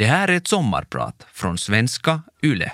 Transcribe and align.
Det 0.00 0.06
här 0.06 0.28
är 0.28 0.36
ett 0.36 0.48
sommarprat 0.48 1.26
från 1.32 1.58
svenska 1.58 2.22
YLE. 2.42 2.72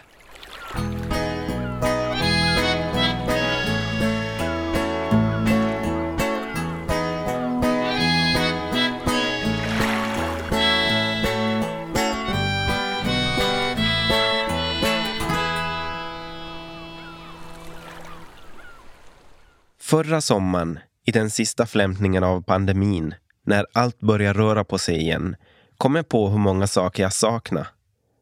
Förra 19.81 20.21
sommaren, 20.21 20.79
i 21.07 21.11
den 21.11 21.31
sista 21.31 21.67
flämtningen 21.67 22.25
av 22.25 22.43
pandemin, 22.43 23.15
när 23.45 23.67
allt 23.73 24.01
började 24.01 24.39
röra 24.39 24.65
på 24.65 24.79
sig 24.79 24.97
igen, 24.97 25.37
kom 25.79 25.95
jag 25.97 26.09
på 26.09 26.29
hur 26.29 26.39
många 26.39 26.67
saker 26.67 27.03
jag 27.03 27.13
saknar. 27.13 27.69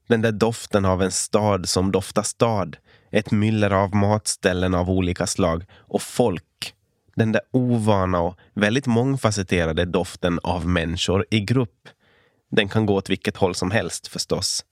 Den 0.08 0.22
där 0.22 0.32
doften 0.32 0.84
av 0.84 1.02
en 1.02 1.10
stad 1.10 1.68
som 1.68 1.92
doftar 1.92 2.22
stad, 2.22 2.76
ett 3.10 3.30
myller 3.30 3.70
av 3.70 3.94
matställen 3.94 4.74
av 4.74 4.90
olika 4.90 5.26
slag 5.26 5.64
och 5.72 6.02
folk. 6.02 6.74
Den 7.16 7.32
där 7.32 7.42
ovana 7.50 8.20
och 8.20 8.38
väldigt 8.54 8.86
mångfacetterade 8.86 9.84
doften 9.84 10.40
av 10.42 10.66
människor 10.68 11.26
i 11.30 11.40
grupp. 11.40 11.88
Den 12.50 12.68
kan 12.68 12.86
gå 12.86 12.94
åt 12.94 13.10
vilket 13.10 13.36
håll 13.36 13.54
som 13.54 13.70
helst 13.70 14.06
förstås. 14.06 14.64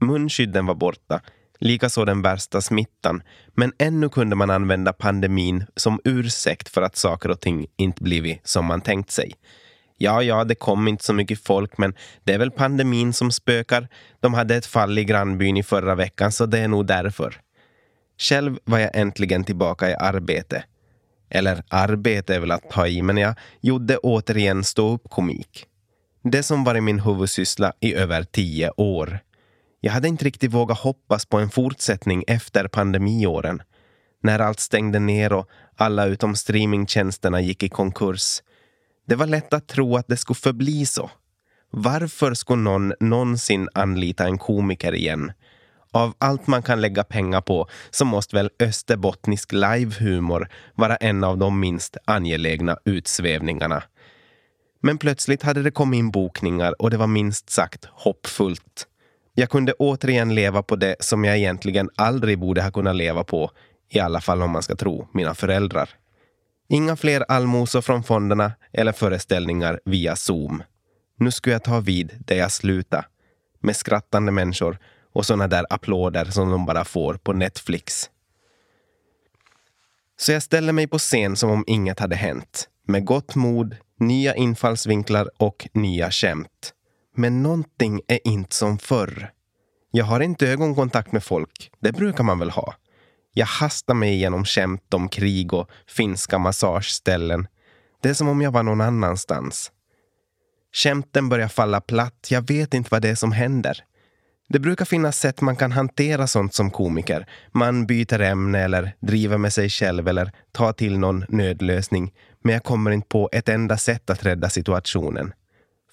Munskydden 0.00 0.66
var 0.66 0.74
borta, 0.74 1.20
likaså 1.60 2.04
den 2.04 2.22
värsta 2.22 2.60
smittan, 2.60 3.22
men 3.54 3.72
ännu 3.78 4.08
kunde 4.08 4.36
man 4.36 4.50
använda 4.50 4.92
pandemin 4.92 5.64
som 5.76 6.00
ursäkt 6.04 6.68
för 6.68 6.82
att 6.82 6.96
saker 6.96 7.28
och 7.30 7.40
ting 7.40 7.66
inte 7.76 8.02
blivit 8.02 8.48
som 8.48 8.64
man 8.64 8.80
tänkt 8.80 9.10
sig. 9.10 9.34
Ja, 10.02 10.22
ja, 10.22 10.44
det 10.44 10.54
kom 10.54 10.88
inte 10.88 11.04
så 11.04 11.12
mycket 11.12 11.44
folk, 11.44 11.78
men 11.78 11.94
det 12.24 12.32
är 12.32 12.38
väl 12.38 12.50
pandemin 12.50 13.12
som 13.12 13.32
spökar. 13.32 13.88
De 14.20 14.34
hade 14.34 14.56
ett 14.56 14.66
fall 14.66 14.98
i 14.98 15.04
grannbyn 15.04 15.56
i 15.56 15.62
förra 15.62 15.94
veckan, 15.94 16.32
så 16.32 16.46
det 16.46 16.58
är 16.58 16.68
nog 16.68 16.86
därför. 16.86 17.40
Själv 18.18 18.58
var 18.64 18.78
jag 18.78 18.90
äntligen 18.94 19.44
tillbaka 19.44 19.90
i 19.90 19.94
arbete. 19.94 20.64
Eller 21.30 21.62
arbete 21.68 22.34
är 22.34 22.40
väl 22.40 22.50
att 22.50 22.70
ta 22.70 22.86
i, 22.86 23.02
men 23.02 23.16
jag 23.16 23.34
gjorde 23.60 23.96
återigen 23.96 24.64
stå 24.64 24.94
upp 24.94 25.10
komik. 25.10 25.66
Det 26.22 26.42
som 26.42 26.64
varit 26.64 26.82
min 26.82 27.00
huvudsyssla 27.00 27.72
i 27.80 27.94
över 27.94 28.22
tio 28.22 28.70
år. 28.76 29.18
Jag 29.80 29.92
hade 29.92 30.08
inte 30.08 30.24
riktigt 30.24 30.52
vågat 30.52 30.78
hoppas 30.78 31.26
på 31.26 31.38
en 31.38 31.50
fortsättning 31.50 32.24
efter 32.26 32.68
pandemiåren. 32.68 33.62
När 34.22 34.38
allt 34.38 34.60
stängde 34.60 34.98
ner 34.98 35.32
och 35.32 35.48
alla 35.76 36.06
utom 36.06 36.36
streamingtjänsterna 36.36 37.40
gick 37.40 37.62
i 37.62 37.68
konkurs. 37.68 38.42
Det 39.10 39.16
var 39.16 39.26
lätt 39.26 39.54
att 39.54 39.68
tro 39.68 39.96
att 39.96 40.08
det 40.08 40.16
skulle 40.16 40.36
förbli 40.36 40.86
så. 40.86 41.10
Varför 41.70 42.34
skulle 42.34 42.62
någon 42.62 42.92
någonsin 43.00 43.68
anlita 43.74 44.24
en 44.24 44.38
komiker 44.38 44.94
igen? 44.94 45.32
Av 45.92 46.14
allt 46.18 46.46
man 46.46 46.62
kan 46.62 46.80
lägga 46.80 47.04
pengar 47.04 47.40
på 47.40 47.68
så 47.90 48.04
måste 48.04 48.36
väl 48.36 48.50
österbottnisk 48.60 49.52
livehumor 49.52 50.48
vara 50.74 50.96
en 50.96 51.24
av 51.24 51.38
de 51.38 51.60
minst 51.60 51.96
angelägna 52.04 52.76
utsvävningarna. 52.84 53.82
Men 54.80 54.98
plötsligt 54.98 55.42
hade 55.42 55.62
det 55.62 55.70
kommit 55.70 55.98
in 55.98 56.10
bokningar 56.10 56.82
och 56.82 56.90
det 56.90 56.96
var 56.96 57.06
minst 57.06 57.50
sagt 57.50 57.84
hoppfullt. 57.92 58.86
Jag 59.34 59.50
kunde 59.50 59.72
återigen 59.72 60.34
leva 60.34 60.62
på 60.62 60.76
det 60.76 60.96
som 61.00 61.24
jag 61.24 61.38
egentligen 61.38 61.90
aldrig 61.96 62.38
borde 62.38 62.62
ha 62.62 62.70
kunnat 62.70 62.96
leva 62.96 63.24
på, 63.24 63.50
i 63.88 64.00
alla 64.00 64.20
fall 64.20 64.42
om 64.42 64.50
man 64.50 64.62
ska 64.62 64.76
tro 64.76 65.08
mina 65.12 65.34
föräldrar. 65.34 65.99
Inga 66.72 66.96
fler 66.96 67.24
allmosor 67.28 67.80
från 67.80 68.02
fonderna 68.02 68.52
eller 68.72 68.92
föreställningar 68.92 69.80
via 69.84 70.16
Zoom. 70.16 70.62
Nu 71.18 71.30
skulle 71.30 71.54
jag 71.54 71.64
ta 71.64 71.80
vid 71.80 72.12
där 72.26 72.36
jag 72.36 72.52
slutade. 72.52 73.04
Med 73.60 73.76
skrattande 73.76 74.32
människor 74.32 74.78
och 75.12 75.26
såna 75.26 75.48
där 75.48 75.66
applåder 75.70 76.24
som 76.24 76.50
de 76.50 76.66
bara 76.66 76.84
får 76.84 77.14
på 77.14 77.32
Netflix. 77.32 78.10
Så 80.20 80.32
jag 80.32 80.42
ställer 80.42 80.72
mig 80.72 80.86
på 80.86 80.98
scen 80.98 81.36
som 81.36 81.50
om 81.50 81.64
inget 81.66 82.00
hade 82.00 82.16
hänt. 82.16 82.68
Med 82.86 83.04
gott 83.04 83.34
mod, 83.34 83.76
nya 83.98 84.34
infallsvinklar 84.34 85.30
och 85.36 85.68
nya 85.72 86.10
skämt. 86.10 86.74
Men 87.16 87.42
någonting 87.42 88.00
är 88.08 88.20
inte 88.24 88.56
som 88.56 88.78
förr. 88.78 89.30
Jag 89.90 90.04
har 90.04 90.20
inte 90.20 90.48
ögonkontakt 90.48 91.12
med 91.12 91.24
folk. 91.24 91.70
Det 91.80 91.92
brukar 91.92 92.24
man 92.24 92.38
väl 92.38 92.50
ha. 92.50 92.74
Jag 93.32 93.46
hastar 93.46 93.94
mig 93.94 94.12
igenom 94.12 94.44
skämt 94.44 94.94
om 94.94 95.08
krig 95.08 95.54
och 95.54 95.70
finska 95.86 96.38
massageställen. 96.38 97.46
Det 98.02 98.08
är 98.10 98.14
som 98.14 98.28
om 98.28 98.40
jag 98.40 98.50
var 98.50 98.62
någon 98.62 98.80
annanstans. 98.80 99.72
Skämten 100.72 101.28
börjar 101.28 101.48
falla 101.48 101.80
platt. 101.80 102.26
Jag 102.30 102.48
vet 102.48 102.74
inte 102.74 102.88
vad 102.92 103.02
det 103.02 103.08
är 103.08 103.14
som 103.14 103.32
händer. 103.32 103.84
Det 104.48 104.58
brukar 104.58 104.84
finnas 104.84 105.18
sätt 105.18 105.40
man 105.40 105.56
kan 105.56 105.72
hantera 105.72 106.26
sånt 106.26 106.54
som 106.54 106.70
komiker. 106.70 107.26
Man 107.52 107.86
byter 107.86 108.20
ämne 108.20 108.58
eller 108.58 108.96
driver 109.00 109.38
med 109.38 109.52
sig 109.52 109.68
själv 109.68 110.08
eller 110.08 110.32
tar 110.52 110.72
till 110.72 110.98
någon 110.98 111.24
nödlösning. 111.28 112.12
Men 112.42 112.52
jag 112.52 112.64
kommer 112.64 112.90
inte 112.90 113.08
på 113.08 113.28
ett 113.32 113.48
enda 113.48 113.76
sätt 113.76 114.10
att 114.10 114.26
rädda 114.26 114.48
situationen. 114.48 115.32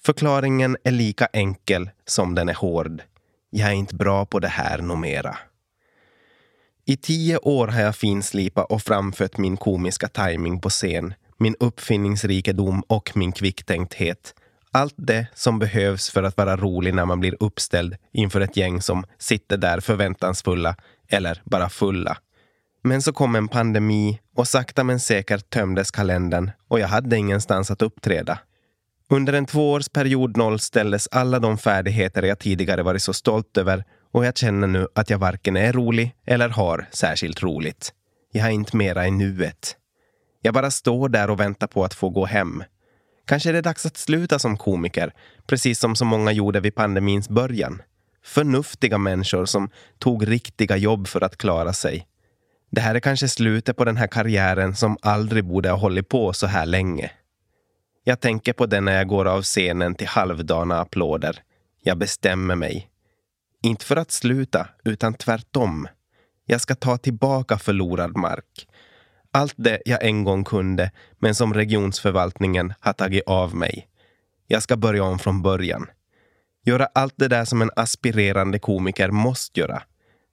Förklaringen 0.04 0.76
är 0.84 0.90
lika 0.90 1.26
enkel 1.32 1.90
som 2.04 2.34
den 2.34 2.48
är 2.48 2.54
hård. 2.54 3.02
Jag 3.50 3.68
är 3.68 3.74
inte 3.74 3.94
bra 3.94 4.26
på 4.26 4.38
det 4.38 4.48
här 4.48 4.96
mera. 4.96 5.38
I 6.88 6.96
tio 6.96 7.38
år 7.38 7.68
har 7.68 7.80
jag 7.80 7.96
finslipat 7.96 8.66
och 8.70 8.82
framfört 8.82 9.38
min 9.38 9.56
komiska 9.56 10.08
timing 10.08 10.60
på 10.60 10.70
scen, 10.70 11.14
min 11.38 11.54
uppfinningsrikedom 11.60 12.82
och 12.86 13.10
min 13.14 13.32
kvicktänkthet. 13.32 14.34
Allt 14.72 14.94
det 14.96 15.26
som 15.34 15.58
behövs 15.58 16.10
för 16.10 16.22
att 16.22 16.36
vara 16.36 16.56
rolig 16.56 16.94
när 16.94 17.04
man 17.04 17.20
blir 17.20 17.36
uppställd 17.40 17.96
inför 18.12 18.40
ett 18.40 18.56
gäng 18.56 18.82
som 18.82 19.04
sitter 19.18 19.56
där 19.56 19.80
förväntansfulla 19.80 20.76
eller 21.08 21.42
bara 21.44 21.68
fulla. 21.68 22.16
Men 22.82 23.02
så 23.02 23.12
kom 23.12 23.34
en 23.34 23.48
pandemi 23.48 24.20
och 24.34 24.48
sakta 24.48 24.84
men 24.84 25.00
säkert 25.00 25.50
tömdes 25.50 25.90
kalendern 25.90 26.50
och 26.68 26.80
jag 26.80 26.88
hade 26.88 27.16
ingenstans 27.16 27.70
att 27.70 27.82
uppträda. 27.82 28.38
Under 29.10 29.32
en 29.32 29.46
tvåårsperiod 29.46 30.36
nollställdes 30.36 31.08
alla 31.10 31.38
de 31.38 31.58
färdigheter 31.58 32.22
jag 32.22 32.38
tidigare 32.38 32.82
varit 32.82 33.02
så 33.02 33.12
stolt 33.12 33.56
över 33.56 33.84
och 34.12 34.24
jag 34.24 34.36
känner 34.36 34.66
nu 34.66 34.86
att 34.94 35.10
jag 35.10 35.18
varken 35.18 35.56
är 35.56 35.72
rolig 35.72 36.14
eller 36.26 36.48
har 36.48 36.88
särskilt 36.90 37.42
roligt. 37.42 37.92
Jag 38.32 38.46
är 38.46 38.50
inte 38.50 38.76
mera 38.76 39.06
i 39.06 39.10
nuet. 39.10 39.76
Jag 40.42 40.54
bara 40.54 40.70
står 40.70 41.08
där 41.08 41.30
och 41.30 41.40
väntar 41.40 41.66
på 41.66 41.84
att 41.84 41.94
få 41.94 42.10
gå 42.10 42.26
hem. 42.26 42.64
Kanske 43.26 43.48
är 43.48 43.52
det 43.52 43.60
dags 43.60 43.86
att 43.86 43.96
sluta 43.96 44.38
som 44.38 44.56
komiker, 44.56 45.14
precis 45.46 45.78
som 45.78 45.96
så 45.96 46.04
många 46.04 46.32
gjorde 46.32 46.60
vid 46.60 46.74
pandemins 46.74 47.28
början. 47.28 47.82
Förnuftiga 48.24 48.98
människor 48.98 49.44
som 49.44 49.70
tog 49.98 50.28
riktiga 50.28 50.76
jobb 50.76 51.08
för 51.08 51.24
att 51.24 51.36
klara 51.36 51.72
sig. 51.72 52.06
Det 52.70 52.80
här 52.80 52.94
är 52.94 53.00
kanske 53.00 53.28
slutet 53.28 53.76
på 53.76 53.84
den 53.84 53.96
här 53.96 54.06
karriären 54.06 54.74
som 54.74 54.96
aldrig 55.02 55.44
borde 55.44 55.70
ha 55.70 55.76
hållit 55.76 56.08
på 56.08 56.32
så 56.32 56.46
här 56.46 56.66
länge. 56.66 57.10
Jag 58.04 58.20
tänker 58.20 58.52
på 58.52 58.66
det 58.66 58.80
när 58.80 58.92
jag 58.92 59.08
går 59.08 59.24
av 59.24 59.42
scenen 59.42 59.94
till 59.94 60.06
halvdana 60.06 60.80
applåder. 60.80 61.42
Jag 61.82 61.98
bestämmer 61.98 62.54
mig. 62.54 62.88
Inte 63.62 63.84
för 63.84 63.96
att 63.96 64.10
sluta, 64.10 64.68
utan 64.84 65.14
tvärtom. 65.14 65.88
Jag 66.46 66.60
ska 66.60 66.74
ta 66.74 66.98
tillbaka 66.98 67.58
förlorad 67.58 68.16
mark. 68.16 68.68
Allt 69.32 69.54
det 69.56 69.82
jag 69.84 70.04
en 70.04 70.24
gång 70.24 70.44
kunde, 70.44 70.90
men 71.18 71.34
som 71.34 71.54
regionsförvaltningen 71.54 72.74
har 72.80 72.92
tagit 72.92 73.26
av 73.26 73.54
mig. 73.54 73.88
Jag 74.46 74.62
ska 74.62 74.76
börja 74.76 75.04
om 75.04 75.18
från 75.18 75.42
början. 75.42 75.86
Göra 76.64 76.88
allt 76.94 77.14
det 77.16 77.28
där 77.28 77.44
som 77.44 77.62
en 77.62 77.70
aspirerande 77.76 78.58
komiker 78.58 79.10
måste 79.10 79.60
göra. 79.60 79.82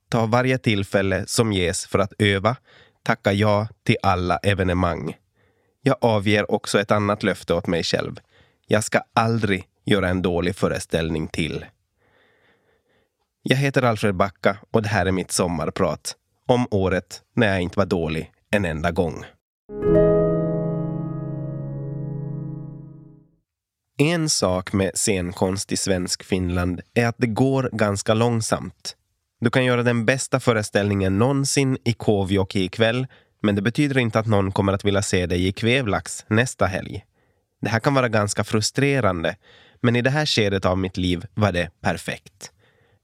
Ta 0.09 0.25
varje 0.25 0.57
tillfälle 0.57 1.23
som 1.27 1.53
ges 1.53 1.85
för 1.87 1.99
att 1.99 2.13
öva, 2.19 2.55
tacka 3.03 3.33
ja 3.33 3.67
till 3.83 3.97
alla 4.01 4.37
evenemang. 4.37 5.15
Jag 5.81 5.97
avger 6.01 6.51
också 6.51 6.79
ett 6.79 6.91
annat 6.91 7.23
löfte 7.23 7.53
åt 7.53 7.67
mig 7.67 7.83
själv. 7.83 8.19
Jag 8.67 8.83
ska 8.83 9.01
aldrig 9.13 9.63
göra 9.85 10.09
en 10.09 10.21
dålig 10.21 10.55
föreställning 10.55 11.27
till. 11.27 11.65
Jag 13.47 13.57
heter 13.57 13.81
Alfred 13.81 14.15
Backa 14.15 14.57
och 14.71 14.81
det 14.81 14.89
här 14.89 15.05
är 15.05 15.11
mitt 15.11 15.31
sommarprat. 15.31 16.15
Om 16.47 16.67
året 16.71 17.21
när 17.35 17.47
jag 17.47 17.61
inte 17.61 17.79
var 17.79 17.85
dålig 17.85 18.31
en 18.51 18.65
enda 18.65 18.91
gång. 18.91 19.25
En 23.97 24.29
sak 24.29 24.73
med 24.73 24.91
scenkonst 24.95 25.71
i 25.71 25.77
svensk 25.77 26.23
Finland 26.23 26.81
är 26.93 27.07
att 27.07 27.15
det 27.17 27.27
går 27.27 27.69
ganska 27.73 28.13
långsamt. 28.13 28.95
Du 29.39 29.49
kan 29.49 29.65
göra 29.65 29.83
den 29.83 30.05
bästa 30.05 30.39
föreställningen 30.39 31.19
någonsin 31.19 31.77
i 31.83 31.93
Kåvjoki 31.93 32.63
ikväll 32.63 33.07
men 33.41 33.55
det 33.55 33.61
betyder 33.61 33.97
inte 33.97 34.19
att 34.19 34.27
någon 34.27 34.51
kommer 34.51 34.73
att 34.73 34.85
vilja 34.85 35.01
se 35.01 35.25
dig 35.25 35.47
i 35.47 35.51
Kvävlax 35.51 36.25
nästa 36.27 36.65
helg. 36.65 37.05
Det 37.61 37.69
här 37.69 37.79
kan 37.79 37.93
vara 37.93 38.09
ganska 38.09 38.43
frustrerande, 38.43 39.35
men 39.81 39.95
i 39.95 40.01
det 40.01 40.09
här 40.09 40.25
skedet 40.25 40.65
av 40.65 40.77
mitt 40.77 40.97
liv 40.97 41.25
var 41.33 41.51
det 41.51 41.69
perfekt. 41.81 42.51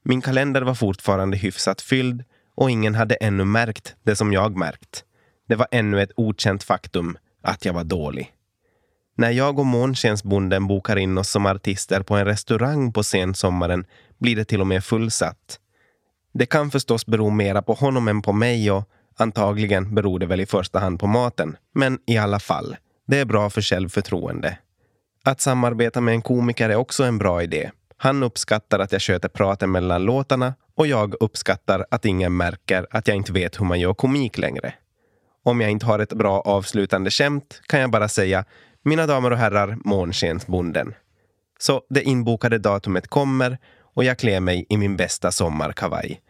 Min 0.03 0.21
kalender 0.21 0.61
var 0.61 0.73
fortfarande 0.73 1.37
hyfsat 1.37 1.81
fylld 1.81 2.23
och 2.55 2.71
ingen 2.71 2.95
hade 2.95 3.15
ännu 3.15 3.45
märkt 3.45 3.95
det 4.03 4.15
som 4.15 4.33
jag 4.33 4.57
märkt. 4.57 5.03
Det 5.47 5.55
var 5.55 5.67
ännu 5.71 6.01
ett 6.01 6.11
okänt 6.15 6.63
faktum 6.63 7.17
att 7.43 7.65
jag 7.65 7.73
var 7.73 7.83
dålig. 7.83 8.33
När 9.15 9.31
jag 9.31 9.59
och 9.59 9.65
Månskensbonden 9.65 10.67
bokar 10.67 10.95
in 10.95 11.17
oss 11.17 11.29
som 11.29 11.45
artister 11.45 12.01
på 12.01 12.15
en 12.15 12.25
restaurang 12.25 12.93
på 12.93 13.03
sensommaren 13.03 13.85
blir 14.17 14.35
det 14.35 14.45
till 14.45 14.61
och 14.61 14.67
med 14.67 14.83
fullsatt. 14.83 15.59
Det 16.33 16.45
kan 16.45 16.71
förstås 16.71 17.05
bero 17.05 17.29
mera 17.29 17.61
på 17.61 17.73
honom 17.73 18.07
än 18.07 18.21
på 18.21 18.33
mig 18.33 18.71
och 18.71 18.89
antagligen 19.17 19.95
beror 19.95 20.19
det 20.19 20.25
väl 20.25 20.41
i 20.41 20.45
första 20.45 20.79
hand 20.79 20.99
på 20.99 21.07
maten. 21.07 21.57
Men 21.73 21.99
i 22.07 22.17
alla 22.17 22.39
fall, 22.39 22.75
det 23.07 23.19
är 23.19 23.25
bra 23.25 23.49
för 23.49 23.61
självförtroende. 23.61 24.57
Att 25.23 25.41
samarbeta 25.41 26.01
med 26.01 26.13
en 26.13 26.21
komiker 26.21 26.69
är 26.69 26.75
också 26.75 27.03
en 27.03 27.17
bra 27.17 27.43
idé. 27.43 27.71
Han 28.03 28.23
uppskattar 28.23 28.79
att 28.79 28.91
jag 28.91 29.01
sköter 29.01 29.29
praten 29.29 29.71
mellan 29.71 30.03
låtarna 30.03 30.53
och 30.75 30.87
jag 30.87 31.15
uppskattar 31.19 31.85
att 31.91 32.05
ingen 32.05 32.37
märker 32.37 32.87
att 32.89 33.07
jag 33.07 33.17
inte 33.17 33.31
vet 33.31 33.59
hur 33.59 33.65
man 33.65 33.79
gör 33.79 33.93
komik 33.93 34.37
längre. 34.37 34.73
Om 35.43 35.61
jag 35.61 35.71
inte 35.71 35.85
har 35.85 35.99
ett 35.99 36.13
bra 36.13 36.41
avslutande 36.41 37.11
skämt 37.11 37.61
kan 37.67 37.79
jag 37.79 37.91
bara 37.91 38.07
säga 38.07 38.45
mina 38.83 39.07
damer 39.07 39.31
och 39.31 39.37
herrar, 39.37 39.77
Månskensbonden. 39.85 40.93
Så 41.59 41.81
det 41.89 42.03
inbokade 42.03 42.57
datumet 42.57 43.07
kommer 43.07 43.57
och 43.95 44.03
jag 44.03 44.17
klär 44.17 44.39
mig 44.39 44.65
i 44.69 44.77
min 44.77 44.97
bästa 44.97 45.31
sommarkavaj. 45.31 46.21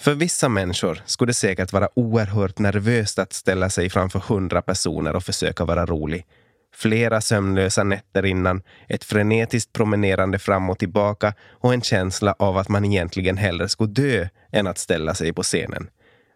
För 0.00 0.14
vissa 0.14 0.48
människor 0.48 1.02
skulle 1.06 1.30
det 1.30 1.34
säkert 1.34 1.72
vara 1.72 1.88
oerhört 1.94 2.58
nervöst 2.58 3.18
att 3.18 3.32
ställa 3.32 3.70
sig 3.70 3.90
framför 3.90 4.18
hundra 4.18 4.62
personer 4.62 5.16
och 5.16 5.22
försöka 5.22 5.64
vara 5.64 5.86
rolig. 5.86 6.26
Flera 6.74 7.20
sömnlösa 7.20 7.84
nätter 7.84 8.24
innan, 8.26 8.62
ett 8.88 9.04
frenetiskt 9.04 9.72
promenerande 9.72 10.38
fram 10.38 10.70
och 10.70 10.78
tillbaka 10.78 11.34
och 11.50 11.74
en 11.74 11.82
känsla 11.82 12.34
av 12.38 12.58
att 12.58 12.68
man 12.68 12.84
egentligen 12.84 13.36
hellre 13.36 13.68
skulle 13.68 13.92
dö 13.92 14.28
än 14.52 14.66
att 14.66 14.78
ställa 14.78 15.14
sig 15.14 15.32
på 15.32 15.42
scenen. 15.42 15.90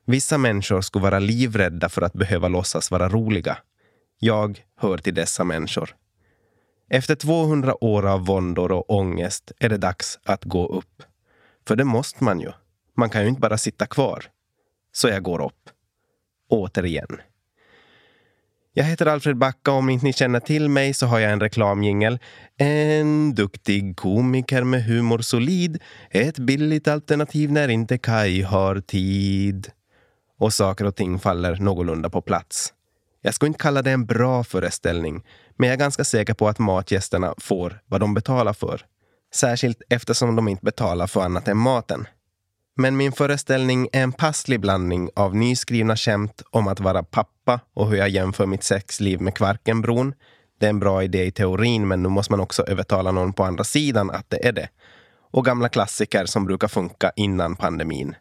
Vissa 0.07 0.39
människor 0.39 0.81
skulle 0.81 1.03
vara 1.03 1.19
livrädda 1.19 1.89
för 1.89 2.03
att 2.03 2.13
behöva 2.13 2.49
låtsas 2.49 2.91
vara 2.91 3.09
roliga. 3.09 3.59
Jag 4.19 4.65
hör 4.77 4.99
till 4.99 5.15
dessa 5.15 5.45
människor. 5.45 5.95
Efter 6.91 7.15
200 7.15 7.85
år 7.85 8.07
av 8.07 8.27
våndor 8.27 8.73
och 8.73 8.91
ångest 8.91 9.53
är 9.59 9.69
det 9.69 9.77
dags 9.77 10.19
att 10.25 10.45
gå 10.45 10.67
upp. 10.67 11.03
För 11.69 11.77
det 11.77 11.85
måste 11.85 12.25
man 12.25 12.41
ju. 12.41 12.53
Man 12.97 13.11
kan 13.11 13.23
ju 13.23 13.29
inte 13.29 13.41
bara 13.41 13.59
sitta 13.59 13.87
kvar. 13.87 14.25
Så 14.93 15.09
jag 15.09 15.23
går 15.23 15.45
upp. 15.45 15.71
Återigen. 16.49 17.21
Jag 18.73 18.85
heter 18.85 19.07
Alfred 19.07 19.37
Backa 19.37 19.71
och 19.71 19.79
om 19.79 19.89
inte 19.89 20.07
ni 20.07 20.13
känner 20.13 20.41
till 20.41 20.69
mig 20.69 20.95
så 20.95 21.07
har 21.07 21.19
jag 21.19 21.33
en 21.33 21.41
reklamjingel. 21.41 22.19
En 22.57 23.35
duktig 23.35 23.97
komiker 23.97 24.65
med 24.65 24.85
humor 24.85 25.19
solid. 25.19 25.83
Ett 26.11 26.39
billigt 26.39 26.89
alternativ 26.89 27.53
när 27.53 27.69
inte 27.69 27.99
Kai 27.99 28.43
har 28.43 28.81
tid. 28.81 29.69
Och 30.39 30.53
saker 30.53 30.85
och 30.85 30.97
ting 30.97 31.19
faller 31.19 31.57
någorlunda 31.57 32.11
på 32.11 32.23
plats. 32.23 32.73
Jag 33.23 33.35
skulle 33.35 33.47
inte 33.47 33.63
kalla 33.63 33.83
det 33.83 33.91
en 33.91 34.07
bra 34.07 34.45
föreställning, 34.45 35.25
men 35.57 35.69
jag 35.69 35.75
är 35.75 35.79
ganska 35.79 36.05
säker 36.05 36.35
på 36.35 36.49
att 36.49 36.59
matgästerna 36.59 37.35
får 37.39 37.81
vad 37.87 38.01
de 38.01 38.15
betalar 38.15 38.53
för. 38.53 38.81
Särskilt 39.35 39.83
eftersom 39.91 40.37
de 40.37 40.49
inte 40.49 40.65
betalar 40.65 41.07
för 41.07 41.21
annat 41.21 41.49
än 41.49 41.57
maten. 41.57 42.07
Men 42.81 42.97
min 42.97 43.13
föreställning 43.13 43.89
är 43.93 44.03
en 44.03 44.13
passlig 44.13 44.61
blandning 44.61 45.11
av 45.17 45.37
nyskrivna 45.37 45.97
skämt 45.97 46.43
om 46.51 46.69
att 46.69 46.81
vara 46.81 47.03
pappa 47.03 47.61
och 47.75 47.89
hur 47.91 47.97
jag 47.97 48.09
jämför 48.09 48.47
mitt 48.47 48.65
sexliv 48.65 49.21
med 49.21 49.35
Kvarkenbron. 49.35 50.15
Det 50.61 50.67
är 50.67 50.71
en 50.71 50.81
bra 50.81 51.03
idé 51.03 51.25
i 51.25 51.31
teorin, 51.31 51.89
men 51.89 52.03
nu 52.03 52.09
måste 52.09 52.33
man 52.33 52.41
också 52.41 52.63
övertala 52.63 53.13
någon 53.13 53.33
på 53.33 53.45
andra 53.45 53.65
sidan 53.65 54.11
att 54.11 54.31
det 54.31 54.47
är 54.49 54.53
det. 54.53 54.69
Och 55.31 55.45
gamla 55.45 55.69
klassiker 55.69 56.27
som 56.27 56.47
brukar 56.47 56.69
funka 56.69 57.13
innan 57.17 57.57
pandemin. 57.57 58.15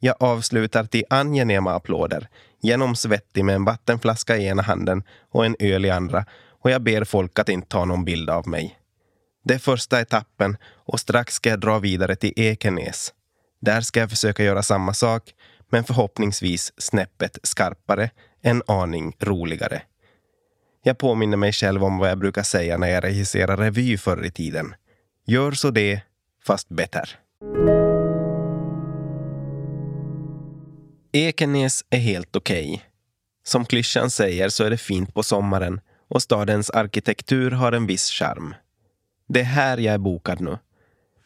Jag 0.00 0.14
avslutar 0.20 0.84
till 0.84 1.04
angenäma 1.10 1.74
applåder, 1.74 2.28
genomsvettig 2.62 3.44
med 3.44 3.54
en 3.54 3.64
vattenflaska 3.64 4.36
i 4.36 4.46
ena 4.46 4.62
handen 4.62 5.02
och 5.32 5.46
en 5.46 5.56
öl 5.58 5.84
i 5.84 5.90
andra 5.90 6.24
och 6.62 6.70
jag 6.70 6.82
ber 6.82 7.04
folk 7.04 7.38
att 7.38 7.48
inte 7.48 7.68
ta 7.68 7.84
någon 7.84 8.04
bild 8.04 8.30
av 8.30 8.48
mig. 8.48 8.78
Det 9.44 9.54
är 9.54 9.58
första 9.58 10.00
etappen 10.00 10.56
och 10.74 11.00
strax 11.00 11.34
ska 11.34 11.50
jag 11.50 11.60
dra 11.60 11.78
vidare 11.78 12.16
till 12.16 12.32
Ekenäs. 12.36 13.12
Där 13.60 13.80
ska 13.80 14.00
jag 14.00 14.10
försöka 14.10 14.44
göra 14.44 14.62
samma 14.62 14.94
sak, 14.94 15.22
men 15.70 15.84
förhoppningsvis 15.84 16.72
snäppet 16.76 17.38
skarpare, 17.42 18.10
en 18.42 18.62
aning 18.66 19.16
roligare. 19.20 19.82
Jag 20.82 20.98
påminner 20.98 21.36
mig 21.36 21.52
själv 21.52 21.84
om 21.84 21.98
vad 21.98 22.10
jag 22.10 22.18
brukar 22.18 22.42
säga 22.42 22.78
när 22.78 22.88
jag 22.88 23.04
regisserar 23.04 23.56
revy 23.56 23.98
förr 23.98 24.24
i 24.24 24.30
tiden. 24.30 24.74
Gör 25.26 25.52
så 25.52 25.70
det, 25.70 26.00
fast 26.44 26.68
bättre. 26.68 27.08
Ekenäs 31.12 31.84
är 31.90 31.98
helt 31.98 32.36
okej. 32.36 32.68
Okay. 32.68 32.80
Som 33.44 33.64
klyschan 33.64 34.10
säger 34.10 34.48
så 34.48 34.64
är 34.64 34.70
det 34.70 34.78
fint 34.78 35.14
på 35.14 35.22
sommaren 35.22 35.80
och 36.08 36.22
stadens 36.22 36.70
arkitektur 36.70 37.50
har 37.50 37.72
en 37.72 37.86
viss 37.86 38.10
charm. 38.10 38.54
Det 39.28 39.40
är 39.40 39.44
här 39.44 39.78
jag 39.78 39.94
är 39.94 39.98
bokad 39.98 40.40
nu. 40.40 40.58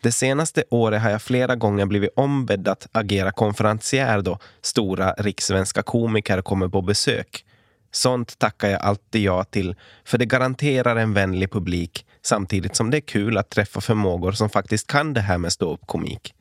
Det 0.02 0.12
senaste 0.12 0.64
året 0.70 1.02
har 1.02 1.10
jag 1.10 1.22
flera 1.22 1.56
gånger 1.56 1.86
blivit 1.86 2.10
ombedd 2.16 2.68
att 2.68 2.88
agera 2.92 3.32
konferencier 3.32 4.22
då 4.22 4.38
stora 4.62 5.12
rikssvenska 5.12 5.82
komiker 5.82 6.42
kommer 6.42 6.68
på 6.68 6.82
besök. 6.82 7.44
Sånt 7.92 8.38
tackar 8.38 8.68
jag 8.68 8.80
alltid 8.80 9.22
ja 9.22 9.44
till, 9.44 9.74
för 10.04 10.18
det 10.18 10.26
garanterar 10.26 10.96
en 10.96 11.14
vänlig 11.14 11.52
publik 11.52 12.06
samtidigt 12.22 12.76
som 12.76 12.90
det 12.90 12.96
är 12.96 13.00
kul 13.00 13.38
att 13.38 13.50
träffa 13.50 13.80
förmågor 13.80 14.32
som 14.32 14.50
faktiskt 14.50 14.86
kan 14.86 15.14
det 15.14 15.20
här 15.20 15.38
med 15.38 15.52
ståuppkomik. 15.52 16.34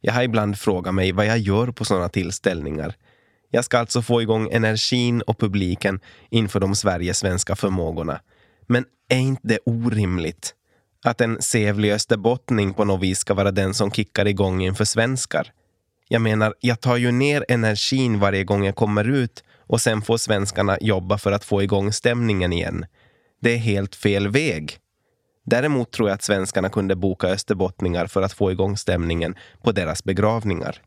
Jag 0.00 0.12
har 0.12 0.22
ibland 0.22 0.58
frågat 0.58 0.94
mig 0.94 1.12
vad 1.12 1.26
jag 1.26 1.38
gör 1.38 1.66
på 1.66 1.84
sådana 1.84 2.08
tillställningar. 2.08 2.94
Jag 3.50 3.64
ska 3.64 3.78
alltså 3.78 4.02
få 4.02 4.22
igång 4.22 4.48
energin 4.52 5.22
och 5.22 5.38
publiken 5.38 6.00
inför 6.30 6.60
de 6.60 6.74
Sverigesvenska 6.74 7.56
förmågorna. 7.56 8.20
Men 8.66 8.84
är 9.08 9.18
inte 9.18 9.48
det 9.48 9.58
orimligt? 9.66 10.54
Att 11.04 11.20
en 11.20 11.42
sävlig 11.42 11.92
österbottning 11.92 12.74
på 12.74 12.84
något 12.84 13.02
vis 13.02 13.18
ska 13.18 13.34
vara 13.34 13.50
den 13.50 13.74
som 13.74 13.90
kickar 13.90 14.26
igång 14.26 14.62
inför 14.62 14.84
svenskar. 14.84 15.52
Jag 16.08 16.22
menar, 16.22 16.54
jag 16.60 16.80
tar 16.80 16.96
ju 16.96 17.12
ner 17.12 17.44
energin 17.48 18.20
varje 18.20 18.44
gång 18.44 18.64
jag 18.64 18.74
kommer 18.74 19.08
ut 19.08 19.44
och 19.58 19.80
sen 19.80 20.02
får 20.02 20.16
svenskarna 20.16 20.78
jobba 20.80 21.18
för 21.18 21.32
att 21.32 21.44
få 21.44 21.62
igång 21.62 21.92
stämningen 21.92 22.52
igen. 22.52 22.86
Det 23.40 23.52
är 23.52 23.58
helt 23.58 23.94
fel 23.94 24.28
väg. 24.28 24.78
Däremot 25.44 25.90
tror 25.90 26.08
jag 26.08 26.14
att 26.14 26.22
svenskarna 26.22 26.68
kunde 26.68 26.96
boka 26.96 27.26
österbottningar 27.26 28.06
för 28.06 28.22
att 28.22 28.32
få 28.32 28.52
igång 28.52 28.76
stämningen 28.76 29.34
på 29.62 29.72
deras 29.72 30.04
begravningar. 30.04 30.82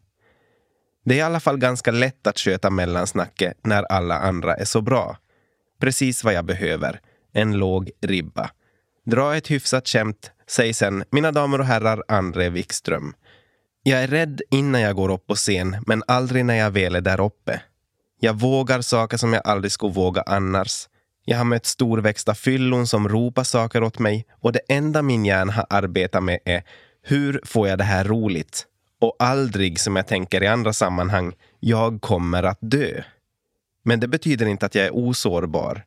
Det 1.05 1.13
är 1.13 1.17
i 1.17 1.21
alla 1.21 1.39
fall 1.39 1.57
ganska 1.57 1.91
lätt 1.91 2.27
att 2.27 2.39
sköta 2.39 2.69
mellansnacket 2.69 3.57
när 3.63 3.83
alla 3.83 4.19
andra 4.19 4.55
är 4.55 4.65
så 4.65 4.81
bra. 4.81 5.17
Precis 5.79 6.23
vad 6.23 6.33
jag 6.33 6.45
behöver. 6.45 6.99
En 7.33 7.53
låg 7.53 7.91
ribba. 8.01 8.51
Dra 9.07 9.35
ett 9.35 9.51
hyfsat 9.51 9.87
skämt, 9.87 10.31
säg 10.47 10.73
sen 10.73 11.03
mina 11.11 11.31
damer 11.31 11.59
och 11.59 11.65
herrar 11.65 12.03
André 12.07 12.49
Wikström. 12.49 13.13
Jag 13.83 14.03
är 14.03 14.07
rädd 14.07 14.41
innan 14.51 14.81
jag 14.81 14.95
går 14.95 15.11
upp 15.11 15.27
på 15.27 15.35
scen, 15.35 15.77
men 15.87 16.03
aldrig 16.07 16.45
när 16.45 16.55
jag 16.55 16.71
väl 16.71 16.95
är 16.95 17.01
där 17.01 17.21
uppe. 17.21 17.61
Jag 18.19 18.33
vågar 18.33 18.81
saker 18.81 19.17
som 19.17 19.33
jag 19.33 19.41
aldrig 19.45 19.71
skulle 19.71 19.93
våga 19.93 20.21
annars. 20.21 20.87
Jag 21.25 21.37
har 21.37 21.45
mött 21.45 21.65
storväxta 21.65 22.35
fyllon 22.35 22.87
som 22.87 23.09
ropar 23.09 23.43
saker 23.43 23.83
åt 23.83 23.99
mig 23.99 24.25
och 24.41 24.51
det 24.51 24.61
enda 24.69 25.01
min 25.01 25.25
hjärna 25.25 25.53
har 25.53 25.65
arbetat 25.69 26.23
med 26.23 26.39
är 26.45 26.63
hur 27.03 27.41
får 27.45 27.67
jag 27.67 27.77
det 27.77 27.83
här 27.83 28.03
roligt? 28.03 28.65
Och 29.01 29.15
aldrig, 29.19 29.79
som 29.79 29.95
jag 29.95 30.07
tänker 30.07 30.43
i 30.43 30.47
andra 30.47 30.73
sammanhang, 30.73 31.33
jag 31.59 32.01
kommer 32.01 32.43
att 32.43 32.59
dö. 32.61 33.03
Men 33.83 33.99
det 33.99 34.07
betyder 34.07 34.45
inte 34.45 34.65
att 34.65 34.75
jag 34.75 34.85
är 34.85 34.95
osårbar. 34.95 35.83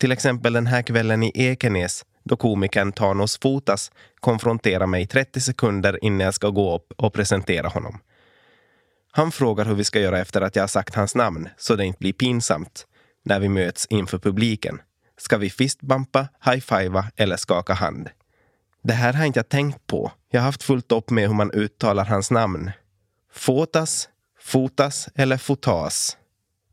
Till 0.00 0.12
exempel 0.12 0.52
den 0.52 0.66
här 0.66 0.82
kvällen 0.82 1.22
i 1.22 1.32
Ekenäs 1.34 2.04
då 2.24 2.36
komikern 2.36 2.92
Thanos 2.92 3.38
Fotas 3.42 3.92
konfronterar 4.20 4.86
mig 4.86 5.06
30 5.06 5.40
sekunder 5.40 6.04
innan 6.04 6.20
jag 6.20 6.34
ska 6.34 6.48
gå 6.48 6.76
upp 6.76 6.92
och 6.96 7.12
presentera 7.12 7.68
honom. 7.68 7.98
Han 9.12 9.32
frågar 9.32 9.64
hur 9.64 9.74
vi 9.74 9.84
ska 9.84 10.00
göra 10.00 10.18
efter 10.18 10.40
att 10.40 10.56
jag 10.56 10.62
har 10.62 10.68
sagt 10.68 10.94
hans 10.94 11.14
namn 11.14 11.48
så 11.56 11.76
det 11.76 11.84
inte 11.84 11.98
blir 11.98 12.12
pinsamt 12.12 12.86
när 13.24 13.40
vi 13.40 13.48
möts 13.48 13.86
inför 13.90 14.18
publiken. 14.18 14.80
Ska 15.18 15.36
vi 15.38 15.50
fistbumpa, 15.50 16.28
high-fivea 16.44 17.04
eller 17.16 17.36
skaka 17.36 17.74
hand? 17.74 18.08
Det 18.82 18.92
här 18.92 19.12
har 19.12 19.24
inte 19.24 19.38
jag 19.38 19.48
tänkt 19.48 19.86
på. 19.86 20.12
Jag 20.30 20.40
har 20.40 20.44
haft 20.44 20.62
fullt 20.62 20.92
upp 20.92 21.10
med 21.10 21.26
hur 21.26 21.34
man 21.34 21.50
uttalar 21.52 22.04
hans 22.04 22.30
namn. 22.30 22.70
Fotas, 23.32 24.08
Fotas 24.40 25.08
eller 25.14 25.36
Fotas. 25.36 26.16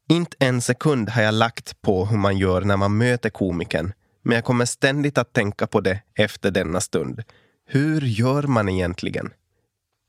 Inte 0.10 0.38
en 0.40 0.62
sekund 0.62 1.10
har 1.10 1.22
jag 1.22 1.34
lagt 1.34 1.82
på 1.82 2.06
hur 2.06 2.18
man 2.18 2.38
gör 2.38 2.62
när 2.62 2.78
man 2.78 2.98
möter 2.98 3.30
komikern. 3.30 3.94
Men 4.28 4.36
jag 4.36 4.44
kommer 4.44 4.66
ständigt 4.66 5.18
att 5.18 5.34
tänka 5.34 5.68
på 5.68 5.82
det 5.82 6.02
efter 6.16 6.52
denna 6.52 6.82
stund. 6.82 7.24
Hur 7.68 8.02
gör 8.02 8.44
man 8.44 8.70
egentligen? 8.70 9.34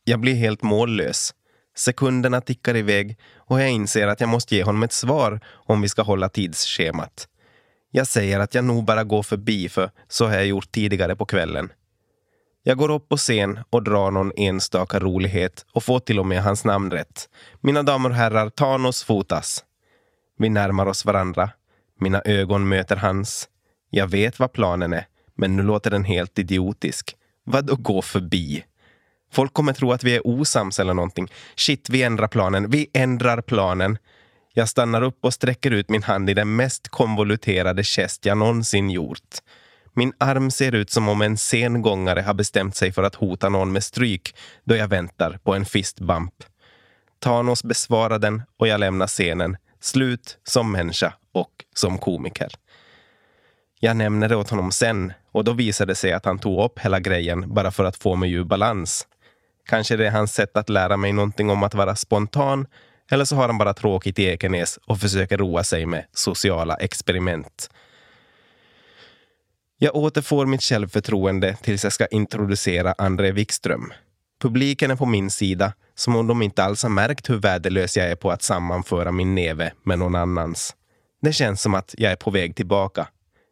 Jag 0.05 0.21
blir 0.21 0.35
helt 0.35 0.63
mållös. 0.63 1.35
Sekunderna 1.77 2.41
tickar 2.41 2.77
iväg 2.77 3.19
och 3.37 3.61
jag 3.61 3.71
inser 3.71 4.07
att 4.07 4.21
jag 4.21 4.29
måste 4.29 4.57
ge 4.57 4.63
honom 4.63 4.83
ett 4.83 4.93
svar 4.93 5.41
om 5.49 5.81
vi 5.81 5.89
ska 5.89 6.03
hålla 6.03 6.29
tidsschemat. 6.29 7.29
Jag 7.91 8.07
säger 8.07 8.41
att 8.41 8.55
jag 8.55 8.65
nog 8.65 8.85
bara 8.85 9.05
går 9.05 9.23
förbi 9.23 9.69
för 9.69 9.91
så 10.09 10.27
har 10.27 10.35
jag 10.35 10.47
gjort 10.47 10.73
tidigare 10.73 11.17
på 11.17 11.27
kvällen. 11.27 11.73
Jag 12.63 12.79
går 12.79 12.91
upp 12.91 13.09
på 13.09 13.17
scen 13.17 13.59
och 13.71 13.83
drar 13.83 14.11
någon 14.11 14.33
enstaka 14.37 14.99
rolighet 14.99 15.67
och 15.73 15.85
får 15.85 15.99
till 15.99 16.19
och 16.19 16.27
med 16.27 16.43
hans 16.43 16.65
namn 16.65 16.91
rätt. 16.91 17.29
Mina 17.61 17.83
damer 17.83 18.11
och 18.11 18.17
herrar, 18.17 18.51
Thanos 18.51 19.05
Fotas. 19.05 19.65
Vi 20.39 20.49
närmar 20.49 20.87
oss 20.87 21.05
varandra. 21.05 21.51
Mina 22.01 22.23
ögon 22.25 22.69
möter 22.69 22.97
hans. 22.97 23.49
Jag 23.91 24.09
vet 24.09 24.39
vad 24.39 24.53
planen 24.53 24.93
är, 24.93 25.07
men 25.35 25.57
nu 25.57 25.63
låter 25.63 25.91
den 25.91 26.05
helt 26.05 26.39
idiotisk. 26.39 27.17
Vad 27.45 27.67
då 27.67 27.77
gå 27.77 28.03
förbi? 28.03 28.65
Folk 29.33 29.53
kommer 29.53 29.73
tro 29.73 29.93
att 29.93 30.05
vi 30.05 30.17
är 30.17 30.27
osams 30.27 30.81
eller 30.81 30.95
någonting. 30.95 31.29
Shit, 31.57 31.91
vi 31.91 32.03
ändrar 32.03 32.29
planen. 32.29 32.71
Vi 32.71 32.91
ändrar 32.93 33.41
planen. 33.41 33.99
Jag 34.53 34.69
stannar 34.69 35.03
upp 35.03 35.19
och 35.25 35.35
sträcker 35.35 35.71
ut 35.71 35.91
min 35.91 36.03
hand 36.03 36.31
i 36.31 36.35
den 36.35 36.57
mest 36.57 36.89
konvoluterade 36.89 37.83
gest 37.83 38.25
jag 38.25 38.39
någonsin 38.39 38.91
gjort. 38.91 39.37
Min 39.95 40.13
arm 40.19 40.51
ser 40.51 40.75
ut 40.75 40.91
som 40.91 41.09
om 41.09 41.23
en 41.23 41.37
sengångare 41.37 42.21
har 42.21 42.35
bestämt 42.35 42.77
sig 42.77 42.93
för 42.93 43.03
att 43.03 43.15
hota 43.15 43.49
någon 43.49 43.73
med 43.73 43.85
stryk 43.85 44.35
då 44.65 44.77
jag 44.77 44.89
väntar 44.89 45.39
på 45.45 45.55
en 45.55 45.65
fistbump. 45.65 46.35
Thanos 47.21 47.65
besvarar 47.65 48.19
den 48.19 48.43
och 48.57 48.69
jag 48.69 48.81
lämnar 48.81 49.07
scenen. 49.07 49.57
Slut 49.81 50.39
som 50.45 50.73
människa 50.73 51.15
och 51.33 51.53
som 51.75 51.99
komiker. 51.99 52.53
Jag 53.81 53.97
nämner 53.97 54.29
det 54.29 54.37
åt 54.37 54.51
honom 54.51 54.73
sen 54.73 55.13
och 55.33 55.45
då 55.45 55.53
visade 55.53 55.91
det 55.91 55.97
sig 55.97 56.13
att 56.13 56.25
han 56.25 56.39
tog 56.39 56.65
upp 56.65 56.79
hela 56.79 57.01
grejen 57.01 57.55
bara 57.55 57.71
för 57.71 57.85
att 57.85 57.97
få 57.97 58.17
mig 58.17 58.33
ur 58.33 58.45
balans. 58.45 59.07
Kanske 59.67 59.97
det 59.97 60.07
är 60.07 60.11
hans 60.11 60.35
sätt 60.35 60.57
att 60.57 60.69
lära 60.69 60.97
mig 60.97 61.13
någonting 61.13 61.51
om 61.51 61.63
att 61.63 61.75
vara 61.75 61.97
spontan 61.97 62.67
eller 63.11 63.25
så 63.25 63.37
har 63.37 63.47
han 63.47 63.59
bara 63.59 63.75
tråkigt 63.75 64.19
i 64.19 64.25
Ekenäs 64.25 64.79
och 64.87 65.01
försöker 65.01 65.39
roa 65.39 65.65
sig 65.65 65.87
med 65.87 66.05
sociala 66.13 66.75
experiment. 66.75 67.71
Jag 69.79 69.97
återfår 69.97 70.47
mitt 70.47 70.63
självförtroende 70.63 71.57
tills 71.63 71.85
jag 71.85 71.93
ska 71.93 72.07
introducera 72.07 72.95
André 72.99 73.33
Wikström. 73.33 73.93
Publiken 74.43 74.91
är 74.91 74.97
på 74.97 75.07
min 75.07 75.31
sida, 75.31 75.73
som 75.95 76.17
om 76.17 76.27
de 76.27 76.43
inte 76.43 76.65
alls 76.65 76.83
har 76.83 76.91
märkt 76.91 77.31
hur 77.31 77.37
värdelös 77.37 77.97
jag 77.97 78.11
är 78.11 78.17
på 78.17 78.31
att 78.31 78.43
sammanföra 78.43 79.13
min 79.13 79.35
neve 79.35 79.73
med 79.83 79.99
någon 79.99 80.15
annans. 80.15 80.77
Det 81.23 81.33
känns 81.33 81.63
som 81.63 81.75
att 81.75 81.95
jag 81.99 82.13
är 82.13 82.17
på 82.17 82.31
väg 82.31 82.57
tillbaka. 82.57 83.09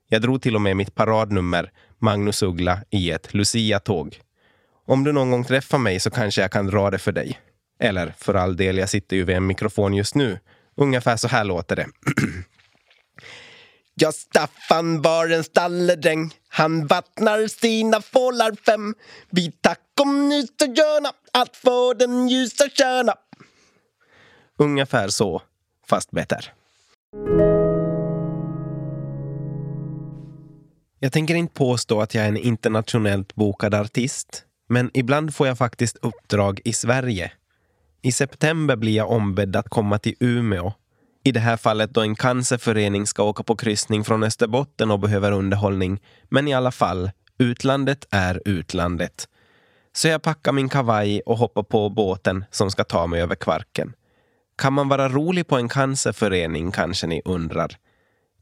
Jag 0.09 0.23
drog 0.23 0.43
till 0.43 0.55
och 0.55 0.61
med 0.61 0.77
mitt 0.77 0.95
paradnummer, 0.95 1.71
Magnus 1.99 2.43
Uggla, 2.43 2.81
i 2.91 3.11
ett 3.11 3.35
Lucia-tåg. 3.35 4.21
Om 4.87 5.05
du 5.05 5.13
någon 5.13 5.31
gång 5.31 5.45
träffar 5.45 5.79
mig 5.79 6.01
så 6.01 6.11
kanske 6.11 6.41
jag 6.41 6.51
kan 6.51 6.67
dra 6.67 6.91
det 6.91 6.99
för 6.99 7.13
dig. 7.13 7.41
Eller 7.81 8.15
för 8.19 8.35
all 8.35 8.57
del, 8.57 8.79
jag 8.79 8.89
sitter 8.89 9.17
ju 9.17 9.25
vid 9.25 9.37
en 9.37 9.47
mikrofon 9.47 9.95
just 9.95 10.15
nu. 10.15 10.39
Ungefär 10.77 11.17
så 11.17 11.29
här 11.29 11.45
låter 11.45 11.77
det. 11.77 11.87
Ja, 13.99 14.13
Staffan 14.13 15.03
var 15.03 15.29
en 15.29 15.45
stalledräng. 15.45 16.35
Han 16.49 16.87
vattnar 16.87 17.47
sina 17.49 18.01
fålar 18.01 18.57
fem. 18.67 18.95
Vi 19.31 19.53
tackom 19.53 20.29
nu 20.29 20.43
så 20.43 20.67
gärna 20.67 21.13
att 21.33 21.57
få 21.57 21.95
den 21.95 22.29
ljusa 22.29 22.69
kärna 22.69 23.15
Ungefär 24.59 25.09
så, 25.09 25.43
fast 25.87 26.11
bättre. 26.11 26.41
Jag 30.99 31.13
tänker 31.13 31.35
inte 31.35 31.55
påstå 31.55 32.01
att 32.01 32.15
jag 32.15 32.25
är 32.25 32.29
en 32.29 32.37
internationellt 32.37 33.35
bokad 33.35 33.75
artist. 33.75 34.43
Men 34.69 34.91
ibland 34.95 35.35
får 35.35 35.47
jag 35.47 35.59
faktiskt 35.59 35.97
uppdrag 36.03 36.61
i 36.65 36.73
Sverige. 36.73 37.33
I 38.03 38.13
september 38.13 38.77
blir 38.77 38.97
jag 38.97 39.11
ombedd 39.11 39.57
att 39.57 39.69
komma 39.69 39.99
till 39.99 40.15
Umeå. 40.21 40.73
I 41.25 41.33
det 41.33 41.41
här 41.41 41.57
fallet 41.57 41.95
då 41.95 42.01
en 42.01 42.15
cancerförening 42.15 43.07
ska 43.07 43.23
åka 43.23 43.43
på 43.43 43.57
kryssning 43.57 44.05
från 44.05 44.23
Österbotten 44.23 44.91
och 44.91 45.01
behöver 45.01 45.33
underhållning. 45.33 46.01
Men 46.29 46.49
i 46.49 46.55
alla 46.55 46.73
fall, 46.73 47.11
utlandet 47.39 48.07
är 48.11 48.43
utlandet. 48.45 49.29
Så 49.93 50.09
jag 50.09 50.23
packar 50.23 50.53
min 50.53 50.69
kavaj 50.69 51.21
och 51.21 51.39
hoppar 51.39 51.63
på 51.63 51.89
båten 51.89 52.45
som 52.51 52.71
ska 52.71 52.85
ta 52.85 53.07
mig 53.07 53.23
över 53.23 53.35
Kvarken. 53.35 53.93
Kan 54.59 54.73
man 54.73 54.89
vara 54.89 55.09
rolig 55.09 55.47
på 55.47 55.57
en 55.57 55.69
cancerförening, 55.69 56.73
kanske 56.73 57.07
ni 57.07 57.23
undrar? 57.25 57.77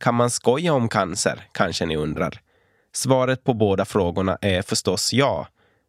Kan 0.04 0.14
man 0.14 0.30
skoja 0.30 0.72
om 0.72 0.88
cancer, 0.88 1.48
kanske 1.52 1.86
ni 1.86 1.96
undrar? 1.96 2.40
Svaret 2.92 3.44
på 3.44 3.54
båda 3.54 3.84
frågorna 3.84 4.38
är 4.40 4.62
förstås 4.62 5.12
ja. 5.12 5.48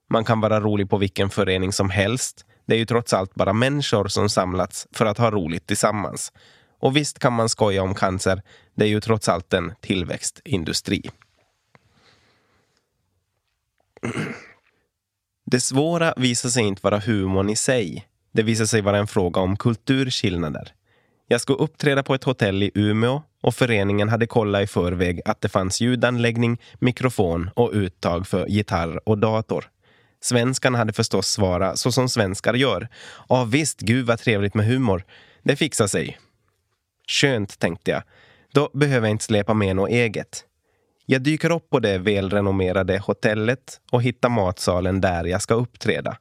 Man 0.10 0.26
kan 0.26 0.42
vara 0.42 0.60
rolig 0.60 0.90
på 0.90 0.98
vilken 0.98 1.30
förening 1.30 1.72
som 1.74 1.90
helst. 1.90 2.46
Det 2.66 2.76
är 2.76 2.78
ju 2.78 2.86
trots 2.86 3.14
allt 3.14 3.36
bara 3.36 3.54
människor 3.54 4.08
som 4.08 4.30
samlats 4.30 4.88
för 4.92 5.06
att 5.06 5.18
ha 5.18 5.32
roligt 5.32 5.68
tillsammans. 5.68 6.34
Och 6.80 6.96
visst 6.96 7.20
kan 7.20 7.34
man 7.34 7.50
skoja 7.50 7.84
om 7.84 7.96
cancer. 7.96 8.42
Det 8.76 8.86
är 8.86 8.90
ju 8.90 9.02
trots 9.02 9.30
allt 9.30 9.54
en 9.54 9.74
tillväxtindustri. 9.82 11.10
Det 15.46 15.60
svåra 15.60 16.14
visar 16.18 16.50
sig 16.50 16.64
inte 16.64 16.82
vara 16.84 17.00
humorn 17.00 17.50
i 17.50 17.56
sig. 17.56 18.08
Det 18.34 18.44
visar 18.44 18.66
sig 18.66 18.82
vara 18.82 18.98
en 18.98 19.08
fråga 19.08 19.42
om 19.42 19.58
kulturskillnader. 19.58 20.74
Jag 21.28 21.42
skulle 21.42 21.58
uppträda 21.58 22.04
på 22.04 22.16
ett 22.16 22.24
hotell 22.24 22.64
i 22.64 22.72
Umeå 22.76 23.24
och 23.46 23.56
föreningen 23.56 24.10
hade 24.10 24.28
kollat 24.28 24.64
i 24.64 24.68
förväg 24.68 25.22
att 25.25 25.42
det 25.42 25.50
fanns 25.50 25.82
ljudanläggning, 25.82 26.62
mikrofon 26.80 27.50
och 27.56 27.72
uttag 27.74 28.28
för 28.28 28.48
gitarr 28.48 29.10
och 29.10 29.18
dator. 29.18 29.66
Svenskarna 30.22 30.78
hade 30.78 30.94
förstås 30.94 31.28
svarat 31.28 31.80
så 31.80 31.92
som 31.92 32.10
svenskar 32.10 32.54
gör. 32.54 32.88
Ja 33.30 33.44
visst, 33.44 33.80
gud 33.82 34.06
vad 34.06 34.20
trevligt 34.20 34.54
med 34.54 34.66
humor. 34.66 35.04
Det 35.44 35.56
fixar 35.56 35.88
sig. 35.88 36.18
Skönt, 37.08 37.60
tänkte 37.60 37.92
jag. 37.92 38.04
Då 38.54 38.70
behöver 38.74 39.08
jag 39.08 39.14
inte 39.14 39.24
släpa 39.24 39.54
med 39.54 39.75
något 39.75 39.90
eget. 39.90 40.44
Jag 41.06 41.22
dyker 41.22 41.52
upp 41.52 41.70
på 41.70 41.80
det 41.80 41.98
välrenommerade 41.98 43.00
hotellet 43.00 43.80
och 43.92 44.04
hittar 44.04 44.30
matsalen 44.30 45.02
där 45.02 45.25
jag 45.25 45.42
ska 45.42 45.54
uppträda. 45.54 46.18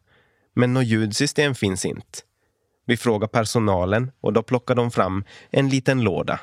Men 0.55 0.73
något 0.73 0.87
ljudsystem 0.87 1.55
finns 1.55 1.85
inte. 1.85 2.19
Vi 2.87 2.97
frågar 2.97 3.29
personalen 3.29 4.11
och 4.21 4.33
då 4.33 4.43
plockar 4.43 4.75
de 4.75 4.91
fram 4.91 5.25
en 5.51 5.69
liten 5.69 6.01
låda. 6.01 6.41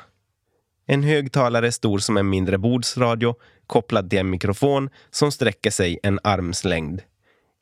En 0.92 1.02
högtalare 1.02 1.72
stor 1.72 1.98
som 1.98 2.16
en 2.16 2.28
mindre 2.28 2.58
bordsradio 2.58 3.34
kopplad 3.66 4.10
till 4.10 4.18
en 4.18 4.30
mikrofon 4.30 4.90
som 5.10 5.32
sträcker 5.32 5.70
sig 5.70 5.98
en 6.02 6.20
armslängd. 6.24 7.00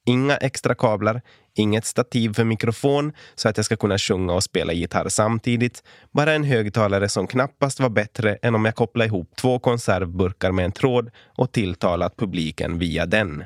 Inga 0.07 0.37
extra 0.37 0.75
kablar, 0.75 1.23
inget 1.55 1.85
stativ 1.85 2.35
för 2.35 2.45
mikrofon 2.45 3.13
så 3.35 3.49
att 3.49 3.57
jag 3.57 3.67
ska 3.67 3.77
kunna 3.77 3.99
sjunga 3.99 4.33
och 4.33 4.43
spela 4.43 4.73
gitarr 4.73 5.09
samtidigt. 5.09 5.83
Bara 6.13 6.33
en 6.33 6.45
högtalare 6.45 7.09
som 7.09 7.27
knappast 7.27 7.81
var 7.81 7.89
bättre 7.89 8.35
än 8.43 8.55
om 8.55 8.65
jag 8.65 8.75
kopplade 8.75 9.09
ihop 9.09 9.37
två 9.37 9.59
konservburkar 9.59 10.53
med 10.53 10.65
en 10.65 10.73
tråd 10.73 11.11
och 11.37 11.53
tilltalat 11.53 12.17
publiken 12.17 12.79
via 12.79 13.07
den. 13.07 13.45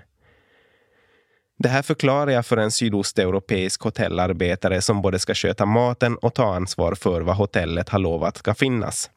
Det 1.59 1.69
här 1.69 1.83
förklarar 1.83 2.31
jag 2.31 2.47
för 2.47 2.57
en 2.57 2.71
sydosteuropeisk 2.71 3.83
hotellarbetare 3.83 4.81
som 4.83 5.03
både 5.03 5.19
ska 5.19 5.35
sköta 5.35 5.67
maten 5.67 6.17
och 6.17 6.35
ta 6.35 6.55
ansvar 6.55 6.95
för 6.95 7.21
vad 7.21 7.37
hotellet 7.37 7.89
har 7.89 7.99
lovat 7.99 8.37
ska 8.37 8.55
finnas. 8.55 9.11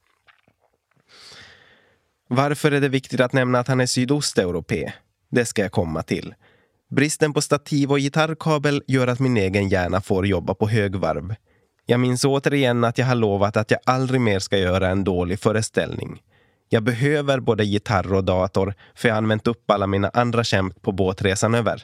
Varför 2.28 2.72
är 2.72 2.82
det 2.82 2.90
viktigt 2.90 3.20
att 3.20 3.34
nämna 3.34 3.60
att 3.60 3.68
han 3.68 3.80
är 3.80 3.86
sydosteuropé? 3.86 4.92
Det 5.32 5.46
ska 5.46 5.62
jag 5.62 5.72
komma 5.72 6.04
till. 6.04 6.36
Bristen 6.90 7.34
på 7.34 7.42
stativ 7.42 7.92
och 7.92 7.98
gitarrkabel 7.98 8.84
gör 8.88 9.08
att 9.08 9.20
min 9.20 9.38
egen 9.38 9.70
hjärna 9.70 10.02
får 10.02 10.28
jobba 10.28 10.54
på 10.54 10.68
högvarv. 10.68 11.36
Jag 11.86 12.00
minns 12.00 12.26
återigen 12.26 12.84
att 12.84 12.98
jag 12.98 13.06
har 13.06 13.16
lovat 13.16 13.58
att 13.58 13.72
jag 13.72 13.80
aldrig 13.84 14.22
mer 14.22 14.40
ska 14.40 14.58
göra 14.58 14.90
en 14.90 15.04
dålig 15.04 15.40
föreställning. 15.40 16.22
Jag 16.70 16.84
behöver 16.84 17.40
både 17.40 17.64
gitarr 17.64 18.14
och 18.14 18.24
dator 18.24 18.74
för 18.96 19.08
jag 19.08 19.16
har 19.16 19.18
använt 19.18 19.48
upp 19.48 19.72
alla 19.72 19.88
mina 19.88 20.10
andra 20.14 20.44
skämt 20.44 20.82
på 20.82 20.92
båtresan 20.92 21.56
över. 21.56 21.84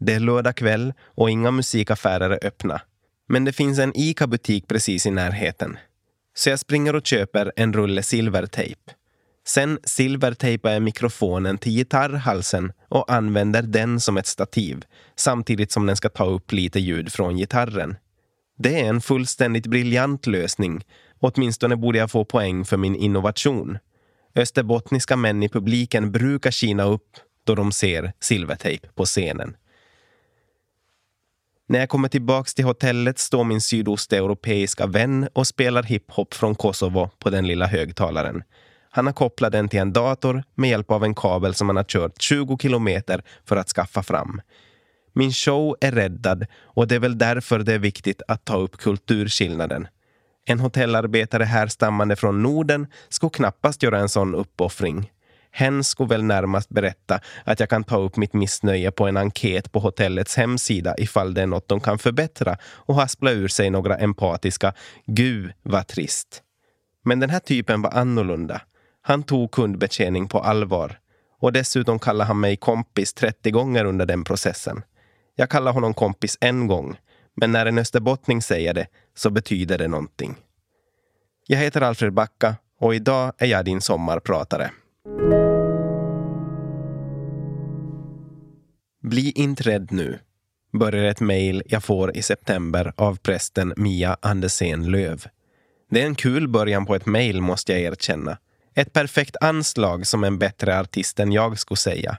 Det 0.00 0.14
är 0.14 0.20
lördag 0.20 0.56
kväll 0.56 0.92
och 1.04 1.30
inga 1.30 1.50
musikaffärer 1.50 2.30
är 2.30 2.46
öppna. 2.46 2.80
Men 3.28 3.44
det 3.44 3.52
finns 3.52 3.78
en 3.78 3.92
ICA-butik 3.94 4.68
precis 4.68 5.06
i 5.06 5.10
närheten. 5.10 5.78
Så 6.34 6.50
jag 6.50 6.58
springer 6.58 6.96
och 6.96 7.06
köper 7.06 7.52
en 7.56 7.72
rulle 7.72 8.02
silvertejp. 8.02 8.80
Sen 9.44 9.78
silvertejpar 9.84 10.70
jag 10.70 10.82
mikrofonen 10.82 11.58
till 11.58 11.72
gitarrhalsen 11.72 12.72
och 12.88 13.12
använder 13.12 13.62
den 13.62 14.00
som 14.00 14.16
ett 14.16 14.26
stativ 14.26 14.84
samtidigt 15.16 15.72
som 15.72 15.86
den 15.86 15.96
ska 15.96 16.08
ta 16.08 16.24
upp 16.24 16.52
lite 16.52 16.80
ljud 16.80 17.12
från 17.12 17.36
gitarren. 17.36 17.96
Det 18.58 18.80
är 18.80 18.88
en 18.88 19.00
fullständigt 19.00 19.66
briljant 19.66 20.26
lösning. 20.26 20.84
Åtminstone 21.20 21.76
borde 21.76 21.98
jag 21.98 22.10
få 22.10 22.24
poäng 22.24 22.64
för 22.64 22.76
min 22.76 22.96
innovation. 22.96 23.78
Österbottniska 24.34 25.16
män 25.16 25.42
i 25.42 25.48
publiken 25.48 26.12
brukar 26.12 26.50
kina 26.50 26.84
upp 26.84 27.16
då 27.44 27.54
de 27.54 27.72
ser 27.72 28.12
silvertejp 28.20 28.88
på 28.94 29.04
scenen. 29.04 29.56
När 31.68 31.78
jag 31.78 31.88
kommer 31.88 32.08
tillbaks 32.08 32.54
till 32.54 32.64
hotellet 32.64 33.18
står 33.18 33.44
min 33.44 33.60
sydosteuropeiska 33.60 34.86
vän 34.86 35.28
och 35.32 35.46
spelar 35.46 35.82
hiphop 35.82 36.34
från 36.34 36.54
Kosovo 36.54 37.10
på 37.18 37.30
den 37.30 37.46
lilla 37.46 37.66
högtalaren. 37.66 38.42
Han 38.94 39.06
har 39.06 39.12
kopplat 39.12 39.52
den 39.52 39.68
till 39.68 39.80
en 39.80 39.92
dator 39.92 40.44
med 40.54 40.70
hjälp 40.70 40.90
av 40.90 41.04
en 41.04 41.14
kabel 41.14 41.54
som 41.54 41.68
han 41.68 41.76
har 41.76 41.84
kört 41.84 42.22
20 42.22 42.58
kilometer 42.58 43.22
för 43.44 43.56
att 43.56 43.68
skaffa 43.68 44.02
fram. 44.02 44.40
Min 45.12 45.32
show 45.32 45.76
är 45.80 45.92
räddad 45.92 46.46
och 46.62 46.88
det 46.88 46.94
är 46.94 46.98
väl 46.98 47.18
därför 47.18 47.58
det 47.58 47.72
är 47.72 47.78
viktigt 47.78 48.22
att 48.28 48.44
ta 48.44 48.56
upp 48.56 48.76
kulturskillnaden. 48.76 49.88
En 50.46 50.60
hotellarbetare 50.60 51.44
härstammande 51.44 52.16
från 52.16 52.42
Norden 52.42 52.86
skulle 53.08 53.30
knappast 53.30 53.82
göra 53.82 53.98
en 53.98 54.08
sån 54.08 54.34
uppoffring. 54.34 55.12
Hen 55.50 55.84
skulle 55.84 56.08
väl 56.08 56.22
närmast 56.22 56.68
berätta 56.68 57.20
att 57.44 57.60
jag 57.60 57.68
kan 57.68 57.84
ta 57.84 57.96
upp 57.98 58.16
mitt 58.16 58.32
missnöje 58.32 58.90
på 58.90 59.06
en 59.06 59.16
enkät 59.16 59.72
på 59.72 59.78
hotellets 59.78 60.36
hemsida 60.36 60.94
ifall 60.98 61.34
det 61.34 61.42
är 61.42 61.46
något 61.46 61.68
de 61.68 61.80
kan 61.80 61.98
förbättra 61.98 62.56
och 62.64 62.94
haspla 62.94 63.30
ur 63.30 63.48
sig 63.48 63.70
några 63.70 63.96
empatiska 63.96 64.74
“Gud 65.06 65.52
vad 65.62 65.86
trist”. 65.86 66.42
Men 67.04 67.20
den 67.20 67.30
här 67.30 67.38
typen 67.38 67.82
var 67.82 67.90
annorlunda. 67.90 68.60
Han 69.02 69.22
tog 69.22 69.50
kundbetjäning 69.50 70.28
på 70.28 70.38
allvar. 70.38 70.98
Och 71.40 71.52
dessutom 71.52 71.98
kallade 71.98 72.28
han 72.28 72.40
mig 72.40 72.56
kompis 72.56 73.14
30 73.14 73.50
gånger 73.50 73.84
under 73.84 74.06
den 74.06 74.24
processen. 74.24 74.82
Jag 75.34 75.50
kallade 75.50 75.74
honom 75.74 75.94
kompis 75.94 76.38
en 76.40 76.66
gång, 76.66 76.96
men 77.36 77.52
när 77.52 77.66
en 77.66 77.78
österbottning 77.78 78.42
säger 78.42 78.74
det 78.74 78.86
så 79.16 79.30
betyder 79.30 79.78
det 79.78 79.88
någonting. 79.88 80.36
Jag 81.46 81.58
heter 81.58 81.80
Alfred 81.80 82.12
Backa 82.12 82.56
och 82.80 82.94
idag 82.94 83.32
är 83.38 83.46
jag 83.46 83.64
din 83.64 83.80
sommarpratare. 83.80 84.70
Bli 89.02 89.30
inte 89.30 89.62
rädd 89.62 89.92
nu, 89.92 90.18
börjar 90.72 91.04
ett 91.04 91.20
mejl 91.20 91.62
jag 91.66 91.84
får 91.84 92.16
i 92.16 92.22
september 92.22 92.92
av 92.96 93.16
prästen 93.16 93.72
Mia 93.76 94.16
Andersén 94.20 94.90
Löv. 94.90 95.26
Det 95.90 96.02
är 96.02 96.06
en 96.06 96.14
kul 96.14 96.48
början 96.48 96.86
på 96.86 96.94
ett 96.94 97.06
mejl 97.06 97.40
måste 97.40 97.72
jag 97.72 97.80
erkänna. 97.80 98.38
Ett 98.74 98.92
perfekt 98.92 99.36
anslag 99.40 100.06
som 100.06 100.24
en 100.24 100.38
bättre 100.38 100.80
artist 100.80 101.20
än 101.20 101.32
jag 101.32 101.58
skulle 101.58 101.78
säga. 101.78 102.18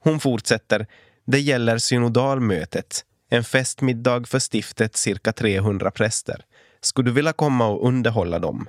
Hon 0.00 0.20
fortsätter. 0.20 0.86
Det 1.26 1.40
gäller 1.40 1.78
synodalmötet. 1.78 3.04
En 3.30 3.44
festmiddag 3.44 4.28
för 4.28 4.38
stiftet 4.38 4.96
cirka 4.96 5.32
300 5.32 5.90
präster. 5.90 6.44
Skulle 6.80 7.10
du 7.10 7.14
vilja 7.14 7.32
komma 7.32 7.66
och 7.66 7.88
underhålla 7.88 8.38
dem? 8.38 8.68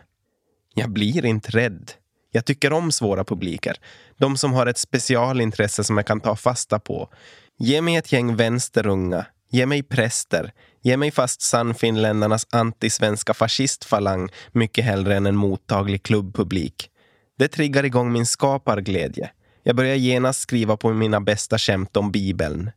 Jag 0.74 0.90
blir 0.90 1.26
inte 1.26 1.52
rädd. 1.52 1.92
Jag 2.32 2.46
tycker 2.46 2.74
om 2.74 2.92
svåra 2.92 3.24
publiker. 3.24 3.76
De 4.18 4.38
som 4.38 4.54
har 4.54 4.66
ett 4.66 4.78
specialintresse 4.78 5.84
som 5.84 5.98
jag 5.98 6.06
kan 6.06 6.22
ta 6.22 6.36
fasta 6.36 6.80
på. 6.80 7.10
Ge 7.58 7.82
mig 7.82 7.96
ett 7.96 8.12
gäng 8.12 8.36
vänsterunga. 8.36 9.26
Ge 9.50 9.66
mig 9.66 9.84
präster. 9.84 10.52
Ge 10.82 10.98
mig 10.98 11.12
fast 11.12 11.42
Sannfinländarnas 11.42 12.48
antisvenska 12.50 13.34
fascistfalang 13.34 14.30
mycket 14.52 14.86
hellre 14.86 15.16
än 15.16 15.26
en 15.26 15.36
mottaglig 15.36 16.04
klubbpublik. 16.04 16.90
Det 17.38 17.48
triggar 17.48 17.84
igång 17.84 18.12
min 18.12 18.26
skaparglädje. 18.26 19.30
Jag 19.64 19.76
börjar 19.76 19.96
genast 19.96 20.40
skriva 20.40 20.78
på 20.78 20.94
mina 20.94 21.22
bästa 21.22 21.58
skämt 21.58 21.98
om 21.98 22.12
Bibeln. 22.12 22.72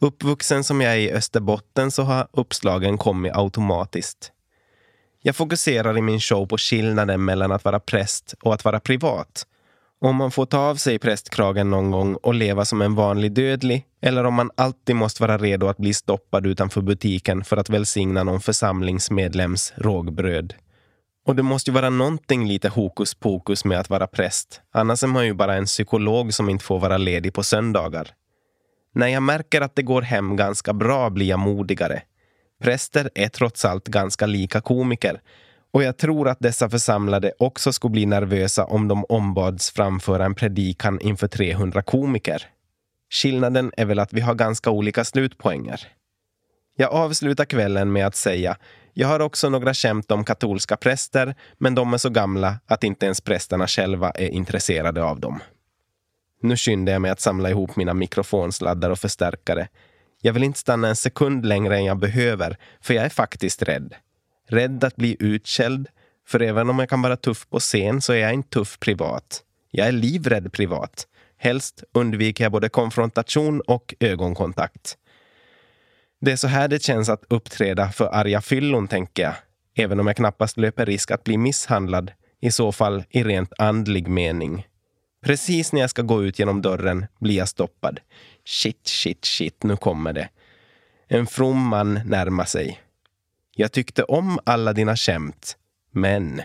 Uppvuxen 0.00 0.64
som 0.64 0.80
jag 0.80 0.92
är 0.92 0.98
i 0.98 1.12
Österbotten 1.12 1.90
så 1.90 2.02
har 2.02 2.28
uppslagen 2.32 2.98
kommit 2.98 3.36
automatiskt. 3.36 4.32
Jag 5.22 5.36
fokuserar 5.36 5.98
i 5.98 6.00
min 6.00 6.20
show 6.20 6.46
på 6.46 6.58
skillnaden 6.58 7.24
mellan 7.24 7.52
att 7.52 7.64
vara 7.64 7.80
präst 7.80 8.34
och 8.42 8.54
att 8.54 8.64
vara 8.64 8.80
privat. 8.80 9.46
Om 10.00 10.16
man 10.16 10.30
får 10.30 10.46
ta 10.46 10.58
av 10.58 10.76
sig 10.76 10.98
prästkragen 10.98 11.70
någon 11.70 11.90
gång 11.90 12.14
och 12.14 12.34
leva 12.34 12.64
som 12.64 12.82
en 12.82 12.94
vanlig 12.94 13.32
dödlig 13.32 13.84
eller 14.02 14.24
om 14.24 14.34
man 14.34 14.50
alltid 14.54 14.96
måste 14.96 15.22
vara 15.22 15.38
redo 15.38 15.66
att 15.66 15.76
bli 15.76 15.94
stoppad 15.94 16.46
utanför 16.46 16.80
butiken 16.80 17.44
för 17.44 17.56
att 17.56 17.70
välsigna 17.70 18.24
någon 18.24 18.40
församlingsmedlems 18.40 19.72
rågbröd. 19.76 20.54
Och 21.24 21.36
det 21.36 21.42
måste 21.42 21.70
ju 21.70 21.74
vara 21.74 21.90
någonting 21.90 22.46
lite 22.46 22.68
hokus 22.68 23.14
pokus 23.14 23.64
med 23.64 23.80
att 23.80 23.90
vara 23.90 24.06
präst. 24.06 24.60
Annars 24.72 25.02
är 25.02 25.06
man 25.06 25.26
ju 25.26 25.34
bara 25.34 25.54
en 25.54 25.64
psykolog 25.64 26.34
som 26.34 26.48
inte 26.48 26.64
får 26.64 26.78
vara 26.78 26.96
ledig 26.96 27.34
på 27.34 27.42
söndagar. 27.42 28.08
När 28.94 29.08
jag 29.08 29.22
märker 29.22 29.60
att 29.60 29.76
det 29.76 29.82
går 29.82 30.02
hem 30.02 30.36
ganska 30.36 30.72
bra 30.72 31.10
blir 31.10 31.26
jag 31.26 31.38
modigare. 31.38 32.02
Präster 32.62 33.10
är 33.14 33.28
trots 33.28 33.64
allt 33.64 33.88
ganska 33.88 34.26
lika 34.26 34.60
komiker 34.60 35.20
och 35.74 35.82
jag 35.82 35.96
tror 35.96 36.28
att 36.28 36.40
dessa 36.40 36.70
församlade 36.70 37.32
också 37.38 37.72
skulle 37.72 37.92
bli 37.92 38.06
nervösa 38.06 38.64
om 38.64 38.88
de 38.88 39.04
ombads 39.08 39.70
framföra 39.70 40.24
en 40.24 40.34
predikan 40.34 41.00
inför 41.00 41.28
300 41.28 41.82
komiker. 41.82 42.42
Skillnaden 43.10 43.72
är 43.76 43.84
väl 43.84 43.98
att 43.98 44.12
vi 44.12 44.20
har 44.20 44.34
ganska 44.34 44.70
olika 44.70 45.04
slutpoänger. 45.04 45.80
Jag 46.76 46.92
avslutar 46.92 47.44
kvällen 47.44 47.92
med 47.92 48.06
att 48.06 48.16
säga 48.16 48.56
jag 48.94 49.08
har 49.08 49.20
också 49.20 49.48
några 49.48 49.74
skämt 49.74 50.10
om 50.10 50.24
katolska 50.24 50.76
präster, 50.76 51.34
men 51.58 51.74
de 51.74 51.94
är 51.94 51.98
så 51.98 52.10
gamla 52.10 52.58
att 52.66 52.84
inte 52.84 53.06
ens 53.06 53.20
prästerna 53.20 53.66
själva 53.66 54.10
är 54.10 54.28
intresserade 54.28 55.04
av 55.04 55.20
dem. 55.20 55.40
Nu 56.42 56.56
skyndar 56.56 56.92
jag 56.92 57.02
mig 57.02 57.10
att 57.10 57.20
samla 57.20 57.50
ihop 57.50 57.76
mina 57.76 57.94
mikrofonsladdar 57.94 58.90
och 58.90 58.98
förstärkare. 58.98 59.68
Jag 60.22 60.32
vill 60.32 60.42
inte 60.42 60.58
stanna 60.58 60.88
en 60.88 60.96
sekund 60.96 61.46
längre 61.46 61.76
än 61.76 61.84
jag 61.84 61.98
behöver, 61.98 62.56
för 62.80 62.94
jag 62.94 63.04
är 63.04 63.08
faktiskt 63.08 63.62
rädd. 63.62 63.94
Rädd 64.48 64.84
att 64.84 64.96
bli 64.96 65.16
utkälld, 65.20 65.88
för 66.26 66.42
även 66.42 66.70
om 66.70 66.78
jag 66.78 66.88
kan 66.88 67.02
vara 67.02 67.16
tuff 67.16 67.48
på 67.48 67.60
scen 67.60 68.02
så 68.02 68.12
är 68.12 68.18
jag 68.18 68.34
inte 68.34 68.48
tuff 68.50 68.78
privat. 68.78 69.42
Jag 69.70 69.86
är 69.86 69.92
livrädd 69.92 70.52
privat. 70.52 71.06
Helst 71.36 71.84
undviker 71.94 72.44
jag 72.44 72.52
både 72.52 72.68
konfrontation 72.68 73.60
och 73.60 73.94
ögonkontakt. 74.00 74.96
Det 76.24 76.32
är 76.32 76.36
så 76.36 76.48
här 76.48 76.68
det 76.68 76.82
känns 76.82 77.08
att 77.08 77.24
uppträda 77.28 77.90
för 77.90 78.06
arga 78.06 78.40
fyllon, 78.40 78.88
tänker 78.88 79.22
jag. 79.22 79.34
Även 79.74 80.00
om 80.00 80.06
jag 80.06 80.16
knappast 80.16 80.56
löper 80.56 80.86
risk 80.86 81.10
att 81.10 81.24
bli 81.24 81.38
misshandlad, 81.38 82.12
i 82.40 82.50
så 82.50 82.72
fall 82.72 83.04
i 83.10 83.24
rent 83.24 83.52
andlig 83.58 84.08
mening. 84.08 84.66
Precis 85.24 85.72
när 85.72 85.80
jag 85.80 85.90
ska 85.90 86.02
gå 86.02 86.24
ut 86.24 86.38
genom 86.38 86.62
dörren 86.62 87.06
blir 87.20 87.36
jag 87.36 87.48
stoppad. 87.48 88.00
Shit, 88.44 88.86
shit, 88.86 89.24
shit, 89.24 89.62
nu 89.62 89.76
kommer 89.76 90.12
det. 90.12 90.28
En 91.08 91.26
from 91.26 91.68
man 91.68 92.00
närmar 92.04 92.44
sig. 92.44 92.80
Jag 93.56 93.72
tyckte 93.72 94.02
om 94.02 94.38
alla 94.44 94.72
dina 94.72 94.96
skämt, 94.96 95.56
men... 95.90 96.42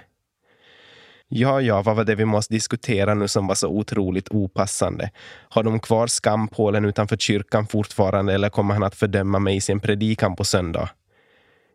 Ja, 1.31 1.61
ja, 1.61 1.81
vad 1.81 1.95
var 1.95 2.03
det 2.03 2.15
vi 2.15 2.25
måste 2.25 2.53
diskutera 2.53 3.13
nu 3.13 3.27
som 3.27 3.47
var 3.47 3.55
så 3.55 3.67
otroligt 3.67 4.29
opassande? 4.29 5.11
Har 5.49 5.63
de 5.63 5.79
kvar 5.79 6.07
skampålen 6.07 6.85
utanför 6.85 7.17
kyrkan 7.17 7.67
fortfarande 7.67 8.33
eller 8.33 8.49
kommer 8.49 8.73
han 8.73 8.83
att 8.83 8.95
fördöma 8.95 9.39
mig 9.39 9.55
i 9.55 9.61
sin 9.61 9.79
predikan 9.79 10.35
på 10.35 10.43
söndag? 10.43 10.89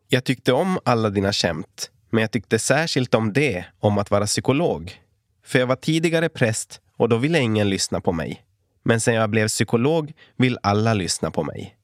Jag 0.09 0.25
tyckte 0.25 0.53
om 0.53 0.79
alla 0.85 1.11
dina 1.11 1.33
skämt, 1.33 1.91
men 2.11 2.21
jag 2.21 2.31
tyckte 2.31 2.59
särskilt 2.59 3.15
om 3.15 3.33
det, 3.33 3.65
om 3.81 3.99
att 3.99 4.11
vara 4.11 4.27
psykolog. 4.27 5.01
För 5.45 5.59
jag 5.59 5.67
var 5.67 5.77
tidigare 5.77 6.29
präst 6.29 6.81
och 6.97 7.09
då 7.09 7.17
ville 7.17 7.39
ingen 7.39 7.71
lyssna 7.71 8.01
på 8.01 8.13
mig. 8.13 8.45
Men 8.83 9.01
sen 9.01 9.15
jag 9.15 9.31
blev 9.31 9.49
psykolog 9.49 10.13
vill 10.37 10.59
alla 10.63 10.95
lyssna 10.95 11.31
på 11.31 11.43
mig. 11.43 11.77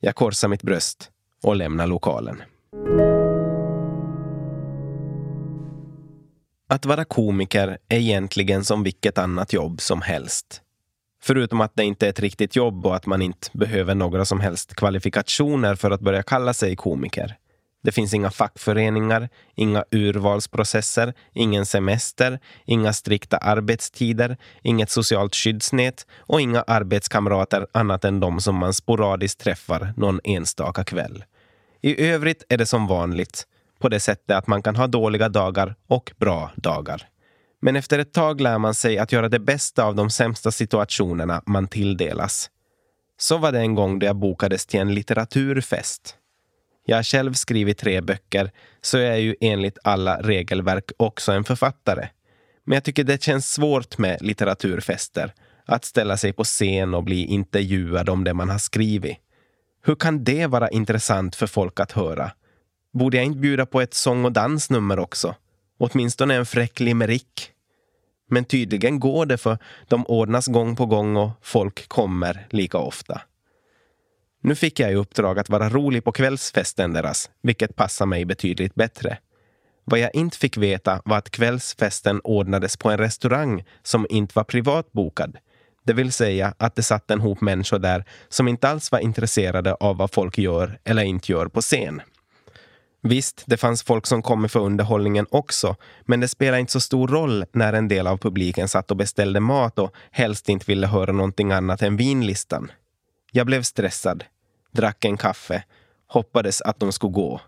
Jag 0.00 0.14
korsar 0.14 0.48
mitt 0.48 0.62
bröst 0.62 1.10
och 1.42 1.56
lämnar 1.56 1.86
lokalen. 1.86 2.42
Att 6.74 6.86
vara 6.86 7.04
komiker 7.04 7.78
är 7.88 7.98
egentligen 7.98 8.64
som 8.64 8.82
vilket 8.82 9.18
annat 9.18 9.52
jobb 9.52 9.80
som 9.80 10.02
helst. 10.02 10.60
Förutom 11.22 11.60
att 11.60 11.76
det 11.76 11.84
inte 11.84 12.06
är 12.06 12.10
ett 12.10 12.20
riktigt 12.20 12.56
jobb 12.56 12.86
och 12.86 12.96
att 12.96 13.06
man 13.06 13.22
inte 13.22 13.48
behöver 13.52 13.94
några 13.94 14.24
som 14.24 14.40
helst 14.40 14.74
kvalifikationer 14.74 15.74
för 15.74 15.90
att 15.90 16.00
börja 16.00 16.22
kalla 16.22 16.54
sig 16.54 16.76
komiker. 16.76 17.36
Det 17.82 17.92
finns 17.92 18.14
inga 18.14 18.30
fackföreningar, 18.30 19.28
inga 19.54 19.84
urvalsprocesser, 19.90 21.14
ingen 21.32 21.66
semester, 21.66 22.38
inga 22.64 22.92
strikta 22.92 23.36
arbetstider, 23.36 24.36
inget 24.62 24.90
socialt 24.90 25.34
skyddsnät 25.34 26.06
och 26.18 26.40
inga 26.40 26.62
arbetskamrater 26.62 27.66
annat 27.72 28.04
än 28.04 28.20
de 28.20 28.40
som 28.40 28.56
man 28.56 28.74
sporadiskt 28.74 29.40
träffar 29.40 29.94
någon 29.96 30.20
enstaka 30.24 30.84
kväll. 30.84 31.24
I 31.82 32.06
övrigt 32.06 32.44
är 32.48 32.58
det 32.58 32.66
som 32.66 32.86
vanligt, 32.86 33.46
på 33.84 33.88
det 33.88 34.00
sättet 34.00 34.36
att 34.36 34.46
man 34.46 34.62
kan 34.62 34.76
ha 34.76 34.86
dåliga 34.86 35.28
dagar 35.28 35.74
och 35.86 36.12
bra 36.16 36.50
dagar. 36.56 37.08
Men 37.62 37.76
efter 37.76 37.98
ett 37.98 38.12
tag 38.12 38.40
lär 38.40 38.58
man 38.58 38.74
sig 38.74 38.98
att 38.98 39.12
göra 39.12 39.28
det 39.28 39.38
bästa 39.38 39.84
av 39.84 39.94
de 39.94 40.10
sämsta 40.10 40.50
situationerna 40.50 41.42
man 41.46 41.68
tilldelas. 41.68 42.50
Så 43.18 43.38
var 43.38 43.52
det 43.52 43.58
en 43.58 43.74
gång 43.74 43.98
då 43.98 44.06
jag 44.06 44.16
bokades 44.16 44.66
till 44.66 44.80
en 44.80 44.94
litteraturfest. 44.94 46.16
Jag 46.86 46.96
har 46.96 47.02
själv 47.02 47.32
skrivit 47.32 47.78
tre 47.78 48.00
böcker, 48.00 48.50
så 48.80 48.98
jag 48.98 49.14
är 49.14 49.18
ju 49.18 49.36
enligt 49.40 49.78
alla 49.84 50.20
regelverk 50.20 50.92
också 50.96 51.32
en 51.32 51.44
författare. 51.44 52.08
Men 52.64 52.76
jag 52.76 52.84
tycker 52.84 53.04
det 53.04 53.22
känns 53.22 53.52
svårt 53.52 53.98
med 53.98 54.22
litteraturfester. 54.22 55.32
Att 55.66 55.84
ställa 55.84 56.16
sig 56.16 56.32
på 56.32 56.44
scen 56.44 56.94
och 56.94 57.04
bli 57.04 57.24
intervjuad 57.24 58.08
om 58.08 58.24
det 58.24 58.34
man 58.34 58.50
har 58.50 58.58
skrivit. 58.58 59.16
Hur 59.82 59.94
kan 59.94 60.24
det 60.24 60.46
vara 60.46 60.68
intressant 60.68 61.36
för 61.36 61.46
folk 61.46 61.80
att 61.80 61.92
höra? 61.92 62.30
Borde 62.94 63.16
jag 63.16 63.26
inte 63.26 63.38
bjuda 63.38 63.66
på 63.66 63.80
ett 63.80 63.94
sång 63.94 64.24
och 64.24 64.32
dansnummer 64.32 64.98
också? 64.98 65.34
Åtminstone 65.78 66.34
en 66.34 66.46
fräck 66.46 66.80
limerick. 66.80 67.50
Men 68.30 68.44
tydligen 68.44 69.00
går 69.00 69.26
det 69.26 69.36
för 69.36 69.58
de 69.88 70.06
ordnas 70.06 70.46
gång 70.46 70.76
på 70.76 70.86
gång 70.86 71.16
och 71.16 71.30
folk 71.42 71.88
kommer 71.88 72.46
lika 72.50 72.78
ofta. 72.78 73.20
Nu 74.42 74.54
fick 74.54 74.80
jag 74.80 74.92
i 74.92 74.94
uppdrag 74.94 75.38
att 75.38 75.48
vara 75.48 75.68
rolig 75.68 76.04
på 76.04 76.12
kvällsfesten 76.12 76.92
deras, 76.92 77.30
vilket 77.42 77.76
passar 77.76 78.06
mig 78.06 78.24
betydligt 78.24 78.74
bättre. 78.74 79.18
Vad 79.84 79.98
jag 79.98 80.14
inte 80.14 80.38
fick 80.38 80.56
veta 80.56 81.02
var 81.04 81.18
att 81.18 81.30
kvällsfesten 81.30 82.20
ordnades 82.24 82.76
på 82.76 82.90
en 82.90 82.98
restaurang 82.98 83.64
som 83.82 84.06
inte 84.10 84.32
var 84.36 84.44
privatbokad. 84.44 85.36
Det 85.84 85.92
vill 85.92 86.12
säga 86.12 86.54
att 86.58 86.76
det 86.76 86.82
satt 86.82 87.10
en 87.10 87.20
hop 87.20 87.40
människor 87.40 87.78
där 87.78 88.04
som 88.28 88.48
inte 88.48 88.68
alls 88.68 88.92
var 88.92 88.98
intresserade 88.98 89.74
av 89.74 89.96
vad 89.96 90.10
folk 90.10 90.38
gör 90.38 90.78
eller 90.84 91.02
inte 91.02 91.32
gör 91.32 91.48
på 91.48 91.60
scen. 91.60 92.02
Visst, 93.08 93.42
det 93.46 93.56
fanns 93.56 93.82
folk 93.82 94.06
som 94.06 94.22
kom 94.22 94.48
för 94.48 94.60
underhållningen 94.60 95.26
också, 95.30 95.76
men 96.04 96.20
det 96.20 96.28
spelade 96.28 96.60
inte 96.60 96.72
så 96.72 96.80
stor 96.80 97.08
roll 97.08 97.44
när 97.52 97.72
en 97.72 97.88
del 97.88 98.06
av 98.06 98.16
publiken 98.16 98.68
satt 98.68 98.90
och 98.90 98.96
beställde 98.96 99.40
mat 99.40 99.78
och 99.78 99.94
helst 100.10 100.48
inte 100.48 100.64
ville 100.66 100.86
höra 100.86 101.12
någonting 101.12 101.52
annat 101.52 101.82
än 101.82 101.96
vinlistan. 101.96 102.72
Jag 103.32 103.46
blev 103.46 103.62
stressad 103.62 104.24
drack 104.74 105.04
en 105.04 105.16
kaffe, 105.16 105.64
hoppades 106.06 106.60
att 106.60 106.80
de 106.80 106.92
skulle 106.92 107.12
gå. 107.12 107.40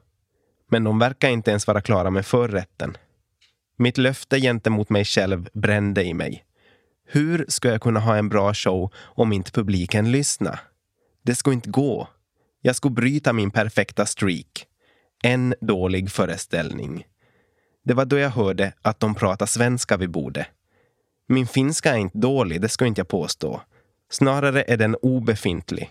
Men 0.70 0.84
de 0.84 0.98
verkar 0.98 1.28
inte 1.28 1.50
ens 1.50 1.66
vara 1.66 1.80
klara 1.80 2.10
med 2.10 2.26
förrätten. 2.26 2.96
Mitt 3.78 3.98
löfte 3.98 4.40
gentemot 4.40 4.90
mig 4.90 5.04
själv 5.04 5.48
brände 5.52 6.04
i 6.04 6.14
mig. 6.14 6.44
Hur 7.08 7.44
ska 7.48 7.68
jag 7.68 7.82
kunna 7.82 8.00
ha 8.00 8.16
en 8.16 8.28
bra 8.28 8.54
show 8.54 8.92
om 8.96 9.32
inte 9.32 9.52
publiken 9.52 10.12
lyssnar? 10.12 10.60
Det 11.22 11.34
skulle 11.34 11.54
inte 11.54 11.70
gå. 11.70 12.08
Jag 12.62 12.76
skulle 12.76 12.94
bryta 12.94 13.32
min 13.32 13.50
perfekta 13.50 14.06
streak. 14.06 14.66
En 15.26 15.54
dålig 15.60 16.10
föreställning. 16.10 17.06
Det 17.84 17.94
var 17.94 18.04
då 18.04 18.18
jag 18.18 18.30
hörde 18.30 18.72
att 18.82 19.00
de 19.00 19.14
pratade 19.14 19.50
svenska 19.50 19.96
vid 19.96 20.10
bordet. 20.10 20.46
Min 21.28 21.46
finska 21.46 21.94
är 21.94 21.98
inte 21.98 22.18
dålig, 22.18 22.60
det 22.60 22.68
ska 22.68 22.86
inte 22.86 23.00
jag 23.00 23.08
påstå. 23.08 23.60
Snarare 24.10 24.62
är 24.62 24.76
den 24.76 24.96
obefintlig. 25.02 25.90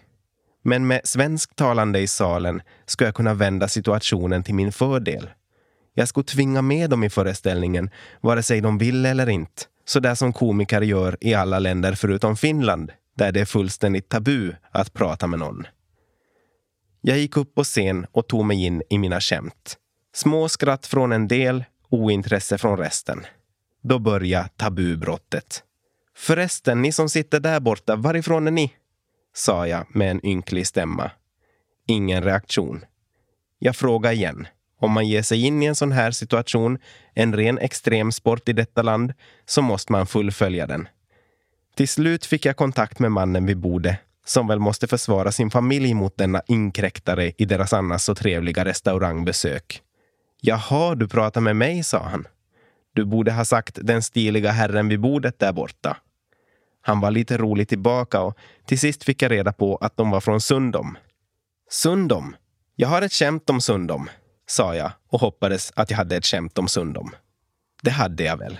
Men 0.63 0.87
med 0.87 1.01
svensktalande 1.03 1.99
i 1.99 2.07
salen 2.07 2.61
ska 2.85 3.05
jag 3.05 3.15
kunna 3.15 3.33
vända 3.33 3.67
situationen 3.67 4.43
till 4.43 4.55
min 4.55 4.71
fördel. 4.71 5.29
Jag 5.93 6.07
skulle 6.07 6.25
tvinga 6.25 6.61
med 6.61 6.89
dem 6.89 7.03
i 7.03 7.09
föreställningen, 7.09 7.89
vare 8.21 8.43
sig 8.43 8.61
de 8.61 8.77
vill 8.77 9.05
eller 9.05 9.29
inte. 9.29 9.63
Så 9.85 9.99
där 9.99 10.15
som 10.15 10.33
komiker 10.33 10.81
gör 10.81 11.17
i 11.21 11.33
alla 11.33 11.59
länder 11.59 11.95
förutom 11.95 12.37
Finland, 12.37 12.91
där 13.17 13.31
det 13.31 13.41
är 13.41 13.45
fullständigt 13.45 14.09
tabu 14.09 14.55
att 14.71 14.93
prata 14.93 15.27
med 15.27 15.39
någon. 15.39 15.65
Jag 17.07 17.17
gick 17.17 17.37
upp 17.37 17.55
på 17.55 17.63
scen 17.63 18.05
och 18.11 18.27
tog 18.27 18.45
mig 18.45 18.65
in 18.65 18.83
i 18.89 18.97
mina 18.97 19.21
skämt. 19.21 19.77
Små 20.13 20.49
skratt 20.49 20.85
från 20.85 21.11
en 21.11 21.27
del, 21.27 21.63
ointresse 21.89 22.57
från 22.57 22.77
resten. 22.77 23.25
Då 23.81 23.99
började 23.99 24.49
tabubrottet. 24.55 25.63
Förresten, 26.15 26.81
ni 26.81 26.91
som 26.91 27.09
sitter 27.09 27.39
där 27.39 27.59
borta, 27.59 27.95
varifrån 27.95 28.47
är 28.47 28.51
ni? 28.51 28.73
sa 29.33 29.67
jag 29.67 29.95
med 29.95 30.11
en 30.11 30.25
ynklig 30.25 30.67
stämma. 30.67 31.11
Ingen 31.87 32.23
reaktion. 32.23 32.85
Jag 33.59 33.75
frågar 33.75 34.11
igen. 34.11 34.47
Om 34.79 34.91
man 34.91 35.07
ger 35.07 35.21
sig 35.21 35.45
in 35.45 35.63
i 35.63 35.65
en 35.65 35.75
sån 35.75 35.91
här 35.91 36.11
situation, 36.11 36.77
en 37.13 37.35
ren 37.35 37.57
extremsport 37.57 38.49
i 38.49 38.53
detta 38.53 38.81
land, 38.81 39.13
så 39.45 39.61
måste 39.61 39.91
man 39.91 40.07
fullfölja 40.07 40.67
den. 40.67 40.87
Till 41.75 41.87
slut 41.87 42.25
fick 42.25 42.45
jag 42.45 42.57
kontakt 42.57 42.99
med 42.99 43.11
mannen 43.11 43.45
vid 43.45 43.57
bordet 43.57 43.97
som 44.25 44.47
väl 44.47 44.59
måste 44.59 44.87
försvara 44.87 45.31
sin 45.31 45.51
familj 45.51 45.93
mot 45.93 46.17
denna 46.17 46.41
inkräktare 46.47 47.31
i 47.37 47.45
deras 47.45 47.73
annars 47.73 48.01
så 48.01 48.15
trevliga 48.15 48.65
restaurangbesök. 48.65 49.81
Jaha, 50.41 50.95
du 50.95 51.07
pratar 51.07 51.41
med 51.41 51.55
mig, 51.55 51.83
sa 51.83 52.03
han. 52.03 52.27
Du 52.93 53.05
borde 53.05 53.31
ha 53.31 53.45
sagt 53.45 53.79
den 53.81 54.03
stiliga 54.03 54.51
herren 54.51 54.87
vid 54.87 54.99
bordet 54.99 55.39
där 55.39 55.53
borta. 55.53 55.97
Han 56.81 56.99
var 56.99 57.11
lite 57.11 57.37
rolig 57.37 57.69
tillbaka 57.69 58.21
och 58.21 58.37
till 58.65 58.79
sist 58.79 59.03
fick 59.03 59.21
jag 59.21 59.31
reda 59.31 59.53
på 59.53 59.75
att 59.75 59.97
de 59.97 60.11
var 60.11 60.21
från 60.21 60.41
Sundom. 60.41 60.97
Sundom? 61.69 62.35
Jag 62.75 62.87
har 62.87 63.01
ett 63.01 63.13
skämt 63.13 63.49
om 63.49 63.61
Sundom, 63.61 64.09
sa 64.47 64.75
jag 64.75 64.91
och 65.09 65.21
hoppades 65.21 65.73
att 65.75 65.89
jag 65.89 65.97
hade 65.97 66.15
ett 66.15 66.25
skämt 66.25 66.57
om 66.57 66.67
Sundom. 66.67 67.15
Det 67.81 67.91
hade 67.91 68.23
jag 68.23 68.37
väl. 68.37 68.57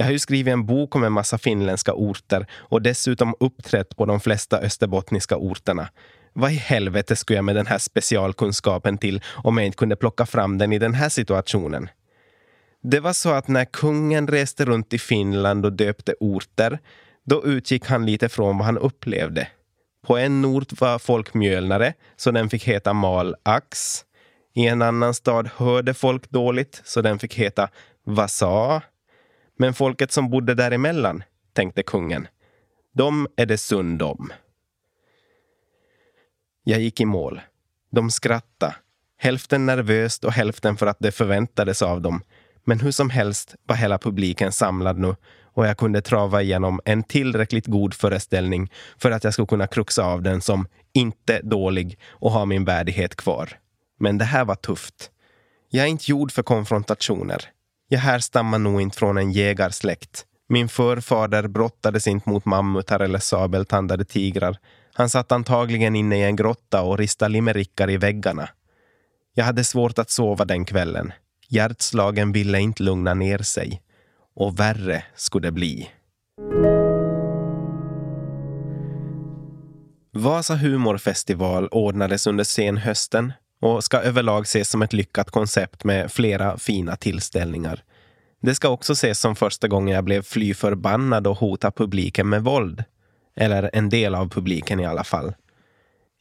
Jag 0.00 0.04
har 0.04 0.12
ju 0.12 0.18
skrivit 0.18 0.52
en 0.52 0.66
bok 0.66 0.96
om 0.96 1.04
en 1.04 1.12
massa 1.12 1.38
finländska 1.38 1.92
orter 1.94 2.46
och 2.52 2.82
dessutom 2.82 3.34
uppträtt 3.40 3.96
på 3.96 4.06
de 4.06 4.20
flesta 4.20 4.58
österbottniska 4.58 5.36
orterna. 5.36 5.88
Vad 6.32 6.50
i 6.50 6.54
helvete 6.54 7.16
skulle 7.16 7.36
jag 7.36 7.44
med 7.44 7.56
den 7.56 7.66
här 7.66 7.78
specialkunskapen 7.78 8.98
till 8.98 9.22
om 9.34 9.58
jag 9.58 9.66
inte 9.66 9.76
kunde 9.76 9.96
plocka 9.96 10.26
fram 10.26 10.58
den 10.58 10.72
i 10.72 10.78
den 10.78 10.94
här 10.94 11.08
situationen? 11.08 11.88
Det 12.82 13.00
var 13.00 13.12
så 13.12 13.30
att 13.30 13.48
när 13.48 13.64
kungen 13.64 14.28
reste 14.28 14.64
runt 14.64 14.92
i 14.92 14.98
Finland 14.98 15.66
och 15.66 15.72
döpte 15.72 16.14
orter, 16.20 16.78
då 17.26 17.44
utgick 17.44 17.86
han 17.86 18.06
lite 18.06 18.28
från 18.28 18.58
vad 18.58 18.66
han 18.66 18.78
upplevde. 18.78 19.48
På 20.06 20.16
en 20.16 20.44
ort 20.44 20.80
var 20.80 20.98
folk 20.98 21.34
mjölnare, 21.34 21.94
så 22.16 22.30
den 22.30 22.50
fick 22.50 22.68
heta 22.68 22.92
Malax. 22.92 24.04
I 24.54 24.66
en 24.66 24.82
annan 24.82 25.14
stad 25.14 25.50
hörde 25.56 25.94
folk 25.94 26.30
dåligt, 26.30 26.82
så 26.84 27.00
den 27.00 27.18
fick 27.18 27.34
heta 27.34 27.68
Vasa. 28.04 28.82
Men 29.60 29.74
folket 29.74 30.12
som 30.12 30.30
bodde 30.30 30.54
däremellan, 30.54 31.22
tänkte 31.52 31.82
kungen, 31.82 32.28
de 32.94 33.28
är 33.36 33.46
det 33.46 33.58
sund 33.58 34.02
om. 34.02 34.32
Jag 36.64 36.80
gick 36.80 37.00
i 37.00 37.04
mål. 37.04 37.40
De 37.90 38.10
skrattade. 38.10 38.74
Hälften 39.18 39.66
nervöst 39.66 40.24
och 40.24 40.32
hälften 40.32 40.76
för 40.76 40.86
att 40.86 40.96
det 41.00 41.12
förväntades 41.12 41.82
av 41.82 42.00
dem. 42.00 42.22
Men 42.64 42.80
hur 42.80 42.90
som 42.90 43.10
helst 43.10 43.54
var 43.62 43.76
hela 43.76 43.98
publiken 43.98 44.52
samlad 44.52 44.98
nu 44.98 45.16
och 45.42 45.66
jag 45.66 45.76
kunde 45.76 46.02
trava 46.02 46.42
igenom 46.42 46.80
en 46.84 47.02
tillräckligt 47.02 47.66
god 47.66 47.94
föreställning 47.94 48.72
för 48.98 49.10
att 49.10 49.24
jag 49.24 49.32
skulle 49.32 49.46
kunna 49.46 49.66
kruxa 49.66 50.04
av 50.04 50.22
den 50.22 50.40
som 50.40 50.68
inte 50.92 51.40
dålig 51.42 51.98
och 52.08 52.30
ha 52.30 52.44
min 52.44 52.64
värdighet 52.64 53.16
kvar. 53.16 53.58
Men 53.98 54.18
det 54.18 54.24
här 54.24 54.44
var 54.44 54.54
tufft. 54.54 55.10
Jag 55.68 55.84
är 55.84 55.88
inte 55.88 56.10
gjord 56.10 56.32
för 56.32 56.42
konfrontationer. 56.42 57.50
Jag 57.92 58.00
härstammar 58.00 58.58
nog 58.58 58.80
inte 58.80 58.98
från 58.98 59.18
en 59.18 59.32
jägarsläkt. 59.32 60.24
Min 60.48 60.68
förfader 60.68 61.48
brottades 61.48 62.06
inte 62.06 62.28
mot 62.28 62.44
mammutar 62.44 63.00
eller 63.00 63.18
sabeltandade 63.18 64.04
tigrar. 64.04 64.56
Han 64.94 65.10
satt 65.10 65.32
antagligen 65.32 65.96
inne 65.96 66.18
i 66.18 66.22
en 66.22 66.36
grotta 66.36 66.82
och 66.82 66.98
ristade 66.98 67.32
limerickar 67.32 67.90
i 67.90 67.96
väggarna. 67.96 68.48
Jag 69.34 69.44
hade 69.44 69.64
svårt 69.64 69.98
att 69.98 70.10
sova 70.10 70.44
den 70.44 70.64
kvällen. 70.64 71.12
Hjärtslagen 71.48 72.32
ville 72.32 72.60
inte 72.60 72.82
lugna 72.82 73.14
ner 73.14 73.38
sig. 73.38 73.82
Och 74.36 74.60
värre 74.60 75.04
skulle 75.14 75.48
det 75.48 75.52
bli. 75.52 75.90
Vasa 80.12 80.56
humorfestival 80.56 81.68
ordnades 81.68 82.26
under 82.26 82.44
senhösten 82.44 83.32
och 83.60 83.84
ska 83.84 83.98
överlag 83.98 84.42
ses 84.42 84.68
som 84.68 84.82
ett 84.82 84.92
lyckat 84.92 85.30
koncept 85.30 85.84
med 85.84 86.12
flera 86.12 86.58
fina 86.58 86.96
tillställningar. 86.96 87.82
Det 88.42 88.54
ska 88.54 88.68
också 88.68 88.92
ses 88.92 89.20
som 89.20 89.36
första 89.36 89.68
gången 89.68 89.94
jag 89.94 90.04
blev 90.04 90.22
fly 90.22 90.54
förbannad 90.54 91.26
och 91.26 91.38
hota 91.38 91.70
publiken 91.70 92.28
med 92.28 92.44
våld. 92.44 92.84
Eller 93.36 93.70
en 93.72 93.88
del 93.88 94.14
av 94.14 94.28
publiken 94.28 94.80
i 94.80 94.86
alla 94.86 95.04
fall. 95.04 95.34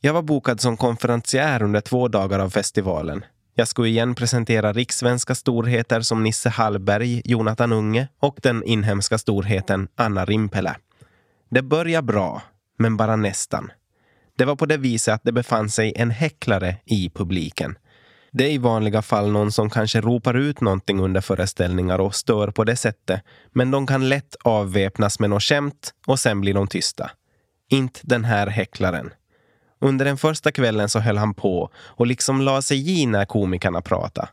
Jag 0.01 0.13
var 0.13 0.21
bokad 0.21 0.61
som 0.61 0.77
konferencier 0.77 1.63
under 1.63 1.81
två 1.81 2.07
dagar 2.07 2.39
av 2.39 2.49
festivalen. 2.49 3.25
Jag 3.55 3.67
skulle 3.67 3.87
igen 3.87 4.15
presentera 4.15 4.73
rikssvenska 4.73 5.35
storheter 5.35 6.01
som 6.01 6.23
Nisse 6.23 6.49
Hallberg, 6.49 7.21
Jonathan 7.25 7.71
Unge 7.71 8.07
och 8.19 8.39
den 8.41 8.63
inhemska 8.63 9.17
storheten 9.17 9.87
Anna 9.95 10.25
Rimpelä. 10.25 10.75
Det 11.49 11.61
började 11.61 12.05
bra, 12.05 12.41
men 12.77 12.97
bara 12.97 13.15
nästan. 13.15 13.71
Det 14.39 14.45
var 14.45 14.55
på 14.55 14.65
det 14.65 14.77
viset 14.77 15.13
att 15.13 15.23
det 15.23 15.31
befann 15.31 15.69
sig 15.69 15.93
en 15.95 16.11
häcklare 16.11 16.75
i 16.85 17.09
publiken. 17.09 17.77
Det 18.31 18.43
är 18.43 18.51
i 18.51 18.57
vanliga 18.57 19.01
fall 19.01 19.31
någon 19.31 19.51
som 19.51 19.69
kanske 19.69 20.01
ropar 20.01 20.33
ut 20.33 20.61
någonting 20.61 20.99
under 20.99 21.21
föreställningar 21.21 21.99
och 21.99 22.15
stör 22.15 22.51
på 22.51 22.63
det 22.63 22.75
sättet. 22.75 23.21
Men 23.51 23.71
de 23.71 23.87
kan 23.87 24.09
lätt 24.09 24.35
avväpnas 24.43 25.19
med 25.19 25.29
något 25.29 25.43
skämt 25.43 25.93
och 26.07 26.19
sen 26.19 26.41
blir 26.41 26.53
de 26.53 26.67
tysta. 26.67 27.11
Inte 27.69 27.99
den 28.03 28.25
här 28.25 28.47
häcklaren. 28.47 29.13
Under 29.81 30.05
den 30.05 30.17
första 30.17 30.51
kvällen 30.51 30.89
så 30.89 30.99
höll 30.99 31.17
han 31.17 31.33
på 31.33 31.71
och 31.75 32.07
liksom 32.07 32.41
la 32.41 32.61
sig 32.61 33.01
i 33.01 33.05
när 33.05 33.25
komikerna 33.25 33.81
pratade. 33.81 34.29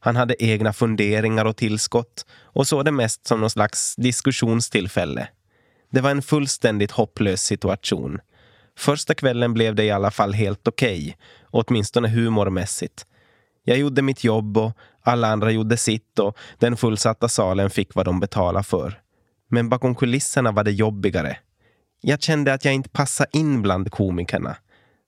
Han 0.00 0.16
hade 0.16 0.44
egna 0.44 0.72
funderingar 0.72 1.44
och 1.44 1.56
tillskott 1.56 2.26
och 2.42 2.66
såg 2.66 2.84
det 2.84 2.92
mest 2.92 3.26
som 3.26 3.40
någon 3.40 3.50
slags 3.50 3.96
diskussionstillfälle. 3.96 5.28
Det 5.90 6.00
var 6.00 6.10
en 6.10 6.22
fullständigt 6.22 6.90
hopplös 6.90 7.42
situation. 7.42 8.18
Första 8.78 9.14
kvällen 9.14 9.54
blev 9.54 9.74
det 9.74 9.84
i 9.84 9.90
alla 9.90 10.10
fall 10.10 10.32
helt 10.32 10.68
okej, 10.68 10.98
okay, 11.00 11.14
åtminstone 11.50 12.08
humormässigt. 12.08 13.06
Jag 13.64 13.78
gjorde 13.78 14.02
mitt 14.02 14.24
jobb 14.24 14.56
och 14.56 14.72
alla 15.02 15.28
andra 15.28 15.50
gjorde 15.50 15.76
sitt 15.76 16.18
och 16.18 16.36
den 16.58 16.76
fullsatta 16.76 17.28
salen 17.28 17.70
fick 17.70 17.94
vad 17.94 18.04
de 18.04 18.20
betalade 18.20 18.64
för. 18.64 19.00
Men 19.48 19.68
bakom 19.68 19.94
kulisserna 19.94 20.52
var 20.52 20.64
det 20.64 20.70
jobbigare. 20.70 21.36
Jag 22.00 22.22
kände 22.22 22.52
att 22.52 22.64
jag 22.64 22.74
inte 22.74 22.88
passade 22.88 23.30
in 23.32 23.62
bland 23.62 23.90
komikerna. 23.90 24.56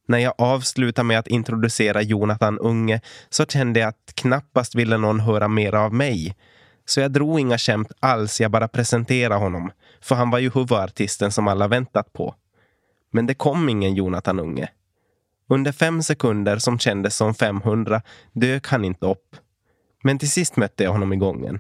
När 0.09 0.19
jag 0.19 0.35
avslutade 0.39 1.07
med 1.07 1.19
att 1.19 1.29
introducera 1.29 2.03
Jonathan 2.03 2.59
Unge 2.59 3.01
så 3.31 3.47
kände 3.47 3.81
jag 3.81 3.89
att 3.89 4.13
knappast 4.15 4.75
ville 4.75 4.97
någon 4.97 5.21
höra 5.21 5.49
mer 5.49 5.75
av 5.75 5.95
mig. 5.95 6.37
Så 6.87 7.01
jag 7.01 7.13
drog 7.13 7.41
inga 7.41 7.59
skämt 7.59 7.93
alls, 8.01 8.41
jag 8.41 8.51
bara 8.51 8.69
presenterade 8.69 9.41
honom. 9.41 9.71
För 10.01 10.15
han 10.15 10.31
var 10.31 10.39
ju 10.39 10.51
huvudartisten 10.55 11.33
som 11.33 11.49
alla 11.49 11.69
väntat 11.69 12.13
på. 12.13 12.35
Men 13.15 13.27
det 13.27 13.35
kom 13.35 13.69
ingen 13.69 13.95
Jonathan 13.95 14.41
Unge. 14.41 14.69
Under 15.49 15.73
fem 15.73 16.03
sekunder 16.03 16.59
som 16.59 16.79
kändes 16.79 17.17
som 17.17 17.35
500 17.35 18.03
dök 18.33 18.67
han 18.67 18.85
inte 18.85 19.07
upp. 19.07 19.37
Men 20.03 20.19
till 20.19 20.31
sist 20.31 20.57
mötte 20.57 20.85
jag 20.85 20.93
honom 20.93 21.13
i 21.13 21.17
gången. 21.17 21.59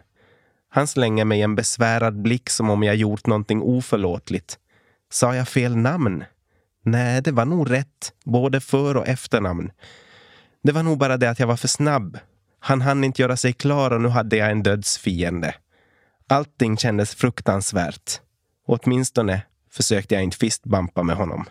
Han 0.68 0.86
slänger 0.86 1.24
mig 1.24 1.42
en 1.42 1.54
besvärad 1.54 2.22
blick 2.22 2.50
som 2.50 2.70
om 2.70 2.82
jag 2.82 2.96
gjort 2.96 3.26
någonting 3.26 3.62
oförlåtligt. 3.62 4.58
Sa 5.10 5.34
jag 5.34 5.48
fel 5.48 5.76
namn? 5.76 6.24
Nej, 6.82 7.22
det 7.22 7.32
var 7.32 7.44
nog 7.44 7.70
rätt. 7.70 8.12
Både 8.24 8.60
för 8.60 8.96
och 8.96 9.08
efternamn. 9.08 9.70
Det 10.62 10.72
var 10.72 10.82
nog 10.82 10.98
bara 10.98 11.16
det 11.16 11.30
att 11.30 11.38
jag 11.40 11.46
var 11.46 11.56
för 11.56 11.68
snabb. 11.68 12.18
Han 12.60 12.80
hann 12.80 13.04
inte 13.04 13.22
göra 13.22 13.36
sig 13.36 13.52
klar 13.52 13.90
och 13.90 14.00
nu 14.00 14.08
hade 14.08 14.36
jag 14.36 14.50
en 14.50 14.62
dödsfiende. 14.62 15.54
Allting 16.28 16.76
kändes 16.76 17.14
fruktansvärt. 17.14 18.20
Åtminstone 18.66 19.42
försökte 19.76 20.14
jag 20.14 20.24
inte 20.24 20.36
fistbampa 20.36 21.02
med 21.02 21.16
honom. 21.16 21.44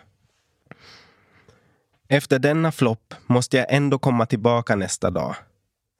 Efter 2.08 2.38
denna 2.38 2.72
flopp 2.72 3.14
måste 3.26 3.56
jag 3.56 3.66
ändå 3.68 3.98
komma 3.98 4.26
tillbaka 4.26 4.76
nästa 4.76 5.10
dag. 5.10 5.34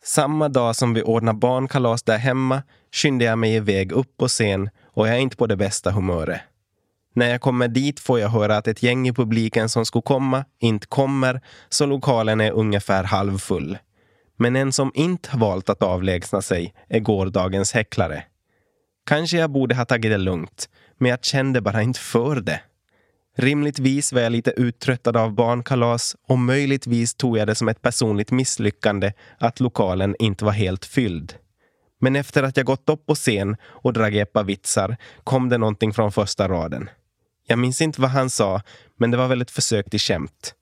Samma 0.04 0.48
dag 0.48 0.76
som 0.76 0.94
vi 0.94 1.02
ordnar 1.02 1.32
barnkalas 1.32 2.02
där 2.02 2.18
hemma 2.18 2.62
skyndar 2.92 3.26
jag 3.26 3.38
mig 3.38 3.54
iväg 3.54 3.92
upp 3.92 4.16
på 4.16 4.28
scen 4.28 4.70
och 4.84 5.08
jag 5.08 5.14
är 5.14 5.18
inte 5.18 5.37
på 5.37 5.46
det 5.46 5.56
bästa 5.56 5.90
humöret. 5.90 6.40
När 7.14 7.30
jag 7.30 7.40
kommer 7.40 7.68
dit 7.68 8.00
får 8.00 8.20
jag 8.20 8.28
höra 8.28 8.56
att 8.56 8.68
ett 8.68 8.82
gäng 8.82 9.08
i 9.08 9.12
publiken 9.12 9.68
som 9.68 9.87
skulle 9.87 10.02
komma 10.02 10.44
inte 10.58 10.87
kommer, 10.87 11.40
så 11.68 11.87
lokalen 11.87 12.40
är 12.40 12.50
ungefär 12.50 13.04
halvfull. 13.04 13.78
Men 14.37 14.56
en 14.56 14.72
som 14.72 14.92
inte 14.94 15.37
valt 15.37 15.68
att 15.68 15.82
avlägsna 15.82 16.42
sig 16.42 16.74
är 16.88 17.00
gårdagens 17.00 17.72
häcklare. 17.72 18.24
Kanske 19.06 19.37
jag 19.37 19.50
borde 19.50 19.74
ha 19.74 19.84
tagit 19.84 20.10
det 20.10 20.18
lugnt, 20.18 20.68
men 20.98 21.11
jag 21.11 21.24
kände 21.24 21.61
bara 21.61 21.83
inte 21.83 22.00
för 22.00 22.40
det. 22.40 22.61
Rimligtvis 23.37 24.12
var 24.12 24.20
jag 24.20 24.33
lite 24.33 24.50
uttröttad 24.50 25.16
av 25.16 25.33
barnkalas 25.33 26.16
och 26.28 26.38
möjligtvis 26.38 27.14
tog 27.14 27.38
jag 27.38 27.46
det 27.46 27.54
som 27.54 27.68
ett 27.68 27.83
personligt 27.83 28.30
misslyckande 28.30 29.12
att 29.38 29.61
lokalen 29.61 30.16
inte 30.18 30.44
var 30.44 30.52
helt 30.52 30.85
fylld. 30.85 31.35
Men 32.00 32.16
efter 32.16 32.42
att 32.42 32.57
jag 32.57 32.66
gått 32.66 32.88
upp 32.88 33.07
på 33.07 33.14
scen 33.14 33.57
och 33.64 33.92
dragit 33.92 34.22
ett 34.22 34.33
par 34.33 34.44
vitsar 34.44 34.96
kom 35.24 35.48
det 35.48 35.59
någonting 35.59 35.92
från 35.92 36.12
första 36.12 36.48
raden. 36.48 36.90
Jag 37.46 37.59
minns 37.59 37.80
inte 37.80 38.00
vad 38.00 38.11
han 38.11 38.30
sa, 38.30 38.61
men 38.96 39.11
det 39.11 39.16
var 39.16 39.28
väl 39.28 39.42
ett 39.42 39.50
försök 39.50 39.90
till 39.90 40.00
skämt. 40.00 40.54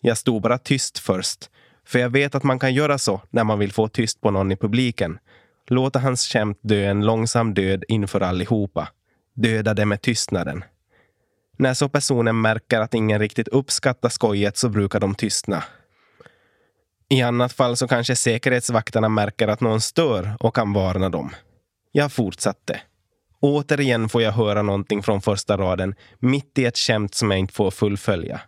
Jag 0.00 0.18
stod 0.18 0.42
bara 0.42 0.58
tyst 0.58 0.98
först, 0.98 1.50
för 1.86 1.98
jag 1.98 2.10
vet 2.10 2.34
att 2.34 2.42
man 2.42 2.58
kan 2.58 2.74
göra 2.74 2.98
så 2.98 3.20
när 3.30 3.44
man 3.44 3.58
vill 3.58 3.72
få 3.72 3.88
tyst 3.88 4.20
på 4.20 4.30
någon 4.30 4.52
i 4.52 4.56
publiken. 4.56 5.18
Låta 5.68 5.98
hans 5.98 6.28
skämt 6.28 6.58
dö 6.62 6.84
en 6.84 7.06
långsam 7.06 7.54
död 7.54 7.84
inför 7.88 8.20
allihopa. 8.20 8.88
Döda 9.36 9.74
det 9.74 9.84
med 9.84 10.02
tystnaden. 10.02 10.64
När 11.58 11.74
så 11.74 11.88
personen 11.88 12.40
märker 12.40 12.80
att 12.80 12.94
ingen 12.94 13.18
riktigt 13.18 13.48
uppskattar 13.48 14.08
skojet 14.08 14.56
så 14.56 14.68
brukar 14.68 15.00
de 15.00 15.14
tystna. 15.14 15.64
I 17.08 17.22
annat 17.22 17.52
fall 17.52 17.76
så 17.76 17.88
kanske 17.88 18.16
säkerhetsvakterna 18.16 19.08
märker 19.08 19.48
att 19.48 19.60
någon 19.60 19.80
stör 19.80 20.36
och 20.40 20.54
kan 20.54 20.72
varna 20.72 21.08
dem. 21.08 21.34
Jag 21.92 22.12
fortsatte. 22.12 22.80
Återigen 23.40 24.08
får 24.08 24.22
jag 24.22 24.32
höra 24.32 24.62
någonting 24.62 25.02
från 25.02 25.22
första 25.22 25.56
raden, 25.56 25.94
mitt 26.18 26.58
i 26.58 26.64
ett 26.64 26.78
skämt 26.78 27.14
som 27.14 27.30
jag 27.30 27.40
inte 27.40 27.54
får 27.54 27.70
fullfölja. 27.70 28.40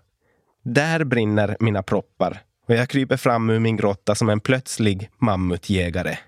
Där 0.64 1.04
brinner 1.04 1.56
mina 1.60 1.82
proppar 1.82 2.42
och 2.68 2.74
jag 2.74 2.88
kryper 2.88 3.16
fram 3.16 3.50
ur 3.50 3.58
min 3.58 3.76
grotta 3.76 4.14
som 4.14 4.28
en 4.28 4.40
plötslig 4.40 5.10
mammutjägare. 5.18 6.18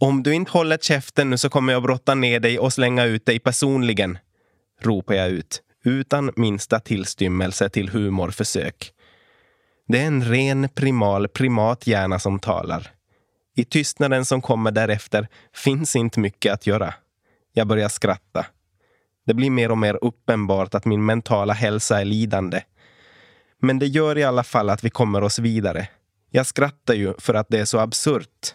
Om 0.00 0.22
du 0.22 0.34
inte 0.34 0.50
håller 0.50 0.76
käften 0.76 1.30
nu 1.30 1.38
så 1.38 1.50
kommer 1.50 1.72
jag 1.72 1.82
brotta 1.82 2.14
ner 2.14 2.40
dig 2.40 2.58
och 2.58 2.72
slänga 2.72 3.04
ut 3.04 3.26
dig 3.26 3.38
personligen, 3.38 4.18
ropar 4.80 5.14
jag 5.14 5.28
ut 5.28 5.62
utan 5.84 6.32
minsta 6.36 6.80
tillstymmelse 6.80 7.68
till 7.68 7.88
humorförsök. 7.88 8.92
Det 9.88 10.00
är 10.00 10.06
en 10.06 10.24
ren 10.24 10.68
primal 10.68 11.28
primathjärna 11.28 12.18
som 12.18 12.38
talar. 12.38 12.90
I 13.56 13.64
tystnaden 13.64 14.24
som 14.24 14.42
kommer 14.42 14.70
därefter 14.70 15.28
finns 15.54 15.96
inte 15.96 16.20
mycket 16.20 16.52
att 16.52 16.66
göra. 16.66 16.94
Jag 17.52 17.66
börjar 17.66 17.88
skratta. 17.88 18.46
Det 19.26 19.34
blir 19.34 19.50
mer 19.50 19.70
och 19.70 19.78
mer 19.78 19.98
uppenbart 20.02 20.74
att 20.74 20.84
min 20.84 21.04
mentala 21.04 21.52
hälsa 21.52 22.00
är 22.00 22.04
lidande. 22.04 22.62
Men 23.60 23.78
det 23.78 23.86
gör 23.86 24.18
i 24.18 24.24
alla 24.24 24.44
fall 24.44 24.70
att 24.70 24.84
vi 24.84 24.90
kommer 24.90 25.22
oss 25.22 25.38
vidare. 25.38 25.88
Jag 26.30 26.46
skrattar 26.46 26.94
ju 26.94 27.14
för 27.18 27.34
att 27.34 27.48
det 27.48 27.58
är 27.58 27.64
så 27.64 27.78
absurt. 27.78 28.54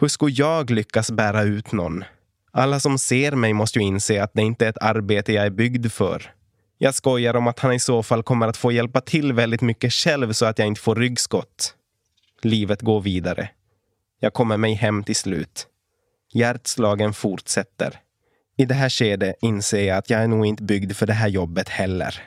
Hur 0.00 0.08
skulle 0.08 0.32
jag 0.32 0.70
lyckas 0.70 1.10
bära 1.10 1.42
ut 1.42 1.72
någon? 1.72 2.04
Alla 2.52 2.80
som 2.80 2.98
ser 2.98 3.32
mig 3.32 3.52
måste 3.52 3.78
ju 3.78 3.84
inse 3.84 4.22
att 4.22 4.34
det 4.34 4.42
inte 4.42 4.66
är 4.66 4.70
ett 4.70 4.82
arbete 4.82 5.32
jag 5.32 5.46
är 5.46 5.50
byggd 5.50 5.92
för. 5.92 6.32
Jag 6.78 6.94
skojar 6.94 7.36
om 7.36 7.46
att 7.46 7.58
han 7.58 7.72
i 7.72 7.80
så 7.80 8.02
fall 8.02 8.22
kommer 8.22 8.48
att 8.48 8.56
få 8.56 8.72
hjälpa 8.72 9.00
till 9.00 9.32
väldigt 9.32 9.60
mycket 9.60 9.92
själv 9.92 10.32
så 10.32 10.46
att 10.46 10.58
jag 10.58 10.68
inte 10.68 10.80
får 10.80 10.94
ryggskott. 10.94 11.74
Livet 12.42 12.82
går 12.82 13.00
vidare. 13.00 13.48
Jag 14.20 14.32
kommer 14.32 14.56
mig 14.56 14.74
hem 14.74 15.04
till 15.04 15.16
slut. 15.16 15.66
Hjärtslagen 16.32 17.12
fortsätter. 17.12 18.00
I 18.58 18.64
det 18.64 18.74
här 18.74 18.88
skedet 18.88 19.36
inser 19.40 19.86
jag 19.86 19.98
att 19.98 20.10
jag 20.10 20.22
är 20.22 20.28
nog 20.28 20.46
inte 20.46 20.62
byggd 20.62 20.92
för 20.92 21.06
det 21.06 21.12
här 21.12 21.28
jobbet 21.28 21.68
heller. 21.68 22.22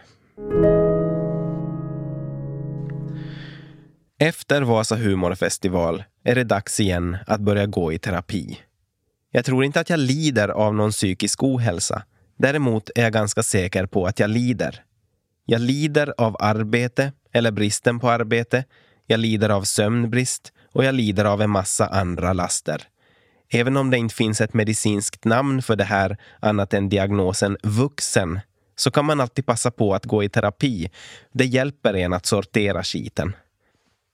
Efter 4.20 4.62
Vasa 4.62 4.96
humorfestival 4.96 6.04
är 6.24 6.36
det 6.36 6.44
dags 6.44 6.80
igen 6.80 7.18
att 7.28 7.42
börja 7.42 7.66
gå 7.66 7.94
i 7.94 8.00
terapi. 8.00 8.60
Jag 9.32 9.46
tror 9.46 9.64
inte 9.64 9.80
att 9.80 9.90
jag 9.90 10.00
lider 10.00 10.50
av 10.50 10.76
någon 10.76 10.92
psykisk 10.92 11.44
ohälsa 11.44 12.04
Däremot 12.40 12.90
är 12.96 13.04
jag 13.04 13.14
ganska 13.14 13.44
säker 13.44 13.86
på 13.86 14.06
att 14.06 14.20
jag 14.20 14.30
lider. 14.30 14.84
Jag 15.46 15.62
lider 15.62 16.14
av 16.18 16.36
arbete 16.40 17.12
eller 17.34 17.52
bristen 17.52 18.00
på 18.00 18.10
arbete. 18.10 18.64
Jag 19.08 19.20
lider 19.20 19.50
av 19.50 19.64
sömnbrist 19.64 20.54
och 20.72 20.84
jag 20.84 20.96
lider 20.96 21.26
av 21.26 21.42
en 21.42 21.50
massa 21.50 21.88
andra 21.88 22.34
laster. 22.34 22.84
Även 23.52 23.78
om 23.78 23.90
det 23.90 23.98
inte 23.98 24.16
finns 24.16 24.42
ett 24.42 24.54
medicinskt 24.54 25.26
namn 25.26 25.62
för 25.62 25.76
det 25.76 25.84
här 25.84 26.18
annat 26.40 26.74
än 26.74 26.90
diagnosen 26.90 27.58
vuxen 27.64 28.40
så 28.76 28.92
kan 28.92 29.06
man 29.06 29.22
alltid 29.22 29.46
passa 29.46 29.72
på 29.72 29.94
att 29.94 30.06
gå 30.06 30.24
i 30.24 30.30
terapi. 30.30 30.92
Det 31.34 31.46
hjälper 31.46 31.94
en 31.94 32.14
att 32.14 32.26
sortera 32.26 32.84
skiten. 32.84 33.34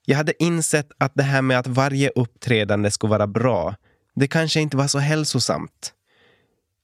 Jag 0.06 0.18
hade 0.18 0.44
insett 0.44 0.92
att 0.98 1.12
det 1.16 1.24
här 1.24 1.42
med 1.42 1.60
att 1.60 1.68
varje 1.68 2.10
uppträdande 2.16 2.92
skulle 2.92 3.12
vara 3.12 3.28
bra, 3.28 3.76
det 4.16 4.28
kanske 4.28 4.60
inte 4.62 4.78
var 4.78 4.88
så 4.88 5.00
hälsosamt. 5.00 5.94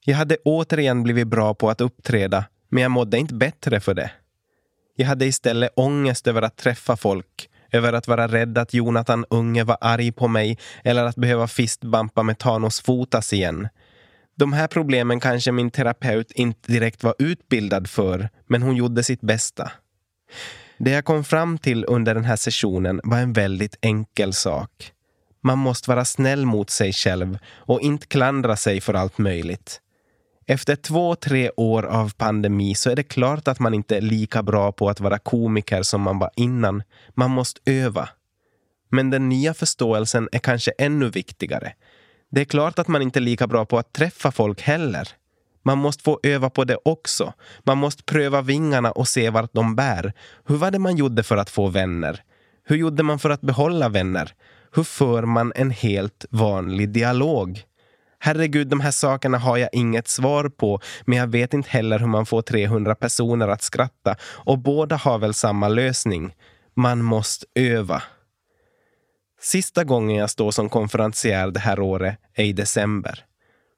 Jag 0.04 0.16
hade 0.16 0.36
återigen 0.44 1.02
blivit 1.02 1.28
bra 1.28 1.54
på 1.54 1.70
att 1.70 1.80
uppträda, 1.80 2.44
men 2.68 2.82
jag 2.82 2.90
mådde 2.90 3.18
inte 3.18 3.34
bättre 3.34 3.80
för 3.80 3.94
det. 3.94 4.10
Jag 4.96 5.06
hade 5.06 5.26
istället 5.26 5.70
ångest 5.76 6.26
över 6.26 6.42
att 6.42 6.56
träffa 6.56 6.96
folk, 6.96 7.48
över 7.72 7.92
att 7.92 8.08
vara 8.08 8.28
rädd 8.28 8.58
att 8.58 8.74
Jonathan 8.74 9.24
Unge 9.30 9.64
var 9.64 9.78
arg 9.80 10.12
på 10.12 10.28
mig 10.28 10.58
eller 10.84 11.04
att 11.04 11.16
behöva 11.16 11.48
fistbampa 11.48 12.22
med 12.22 12.38
Thanos 12.38 12.80
Fotas 12.80 13.32
igen. 13.32 13.68
De 14.34 14.52
här 14.52 14.66
problemen 14.66 15.20
kanske 15.20 15.52
min 15.52 15.70
terapeut 15.70 16.30
inte 16.30 16.72
direkt 16.72 17.02
var 17.02 17.14
utbildad 17.18 17.90
för, 17.90 18.28
men 18.46 18.62
hon 18.62 18.76
gjorde 18.76 19.02
sitt 19.02 19.20
bästa. 19.20 19.72
Det 20.84 20.90
jag 20.90 21.04
kom 21.04 21.24
fram 21.24 21.58
till 21.58 21.84
under 21.88 22.14
den 22.14 22.24
här 22.24 22.36
sessionen 22.36 23.00
var 23.04 23.18
en 23.18 23.32
väldigt 23.32 23.76
enkel 23.80 24.32
sak. 24.32 24.92
Man 25.42 25.58
måste 25.58 25.90
vara 25.90 26.04
snäll 26.04 26.46
mot 26.46 26.70
sig 26.70 26.92
själv 26.92 27.38
och 27.48 27.80
inte 27.80 28.06
klandra 28.06 28.56
sig 28.56 28.80
för 28.80 28.94
allt 28.94 29.18
möjligt. 29.18 29.80
Efter 30.46 30.76
två, 30.76 31.14
tre 31.14 31.50
år 31.56 31.82
av 31.82 32.12
pandemi 32.14 32.74
så 32.74 32.90
är 32.90 32.96
det 32.96 33.02
klart 33.02 33.48
att 33.48 33.58
man 33.58 33.74
inte 33.74 33.96
är 33.96 34.00
lika 34.00 34.42
bra 34.42 34.72
på 34.72 34.88
att 34.88 35.00
vara 35.00 35.18
komiker 35.18 35.82
som 35.82 36.00
man 36.00 36.18
var 36.18 36.30
innan. 36.36 36.82
Man 37.14 37.30
måste 37.30 37.60
öva. 37.64 38.08
Men 38.90 39.10
den 39.10 39.28
nya 39.28 39.54
förståelsen 39.54 40.28
är 40.32 40.38
kanske 40.38 40.72
ännu 40.78 41.08
viktigare. 41.08 41.72
Det 42.30 42.40
är 42.40 42.44
klart 42.44 42.78
att 42.78 42.88
man 42.88 43.02
inte 43.02 43.18
är 43.18 43.20
lika 43.20 43.46
bra 43.46 43.66
på 43.66 43.78
att 43.78 43.92
träffa 43.92 44.32
folk 44.32 44.60
heller. 44.60 45.08
Man 45.62 45.78
måste 45.78 46.02
få 46.02 46.20
öva 46.22 46.50
på 46.50 46.64
det 46.64 46.78
också. 46.84 47.32
Man 47.64 47.78
måste 47.78 48.02
pröva 48.02 48.42
vingarna 48.42 48.92
och 48.92 49.08
se 49.08 49.30
vart 49.30 49.52
de 49.52 49.76
bär. 49.76 50.12
Hur 50.46 50.56
var 50.56 50.70
det 50.70 50.78
man 50.78 50.96
gjorde 50.96 51.22
för 51.22 51.36
att 51.36 51.50
få 51.50 51.68
vänner? 51.68 52.22
Hur 52.64 52.76
gjorde 52.76 53.02
man 53.02 53.18
för 53.18 53.30
att 53.30 53.40
behålla 53.40 53.88
vänner? 53.88 54.32
Hur 54.74 54.84
för 54.84 55.22
man 55.22 55.52
en 55.56 55.70
helt 55.70 56.26
vanlig 56.30 56.88
dialog? 56.88 57.62
Herregud, 58.18 58.68
de 58.68 58.80
här 58.80 58.90
sakerna 58.90 59.38
har 59.38 59.56
jag 59.56 59.68
inget 59.72 60.08
svar 60.08 60.48
på, 60.48 60.80
men 61.04 61.18
jag 61.18 61.26
vet 61.26 61.54
inte 61.54 61.70
heller 61.70 61.98
hur 61.98 62.06
man 62.06 62.26
får 62.26 62.42
300 62.42 62.94
personer 62.94 63.48
att 63.48 63.62
skratta. 63.62 64.16
Och 64.22 64.58
båda 64.58 64.96
har 64.96 65.18
väl 65.18 65.34
samma 65.34 65.68
lösning. 65.68 66.34
Man 66.74 67.02
måste 67.02 67.46
öva. 67.54 68.02
Sista 69.40 69.84
gången 69.84 70.16
jag 70.16 70.30
står 70.30 70.50
som 70.50 70.68
konferencier 70.68 71.50
det 71.50 71.60
här 71.60 71.80
året 71.80 72.18
är 72.34 72.44
i 72.44 72.52
december. 72.52 73.24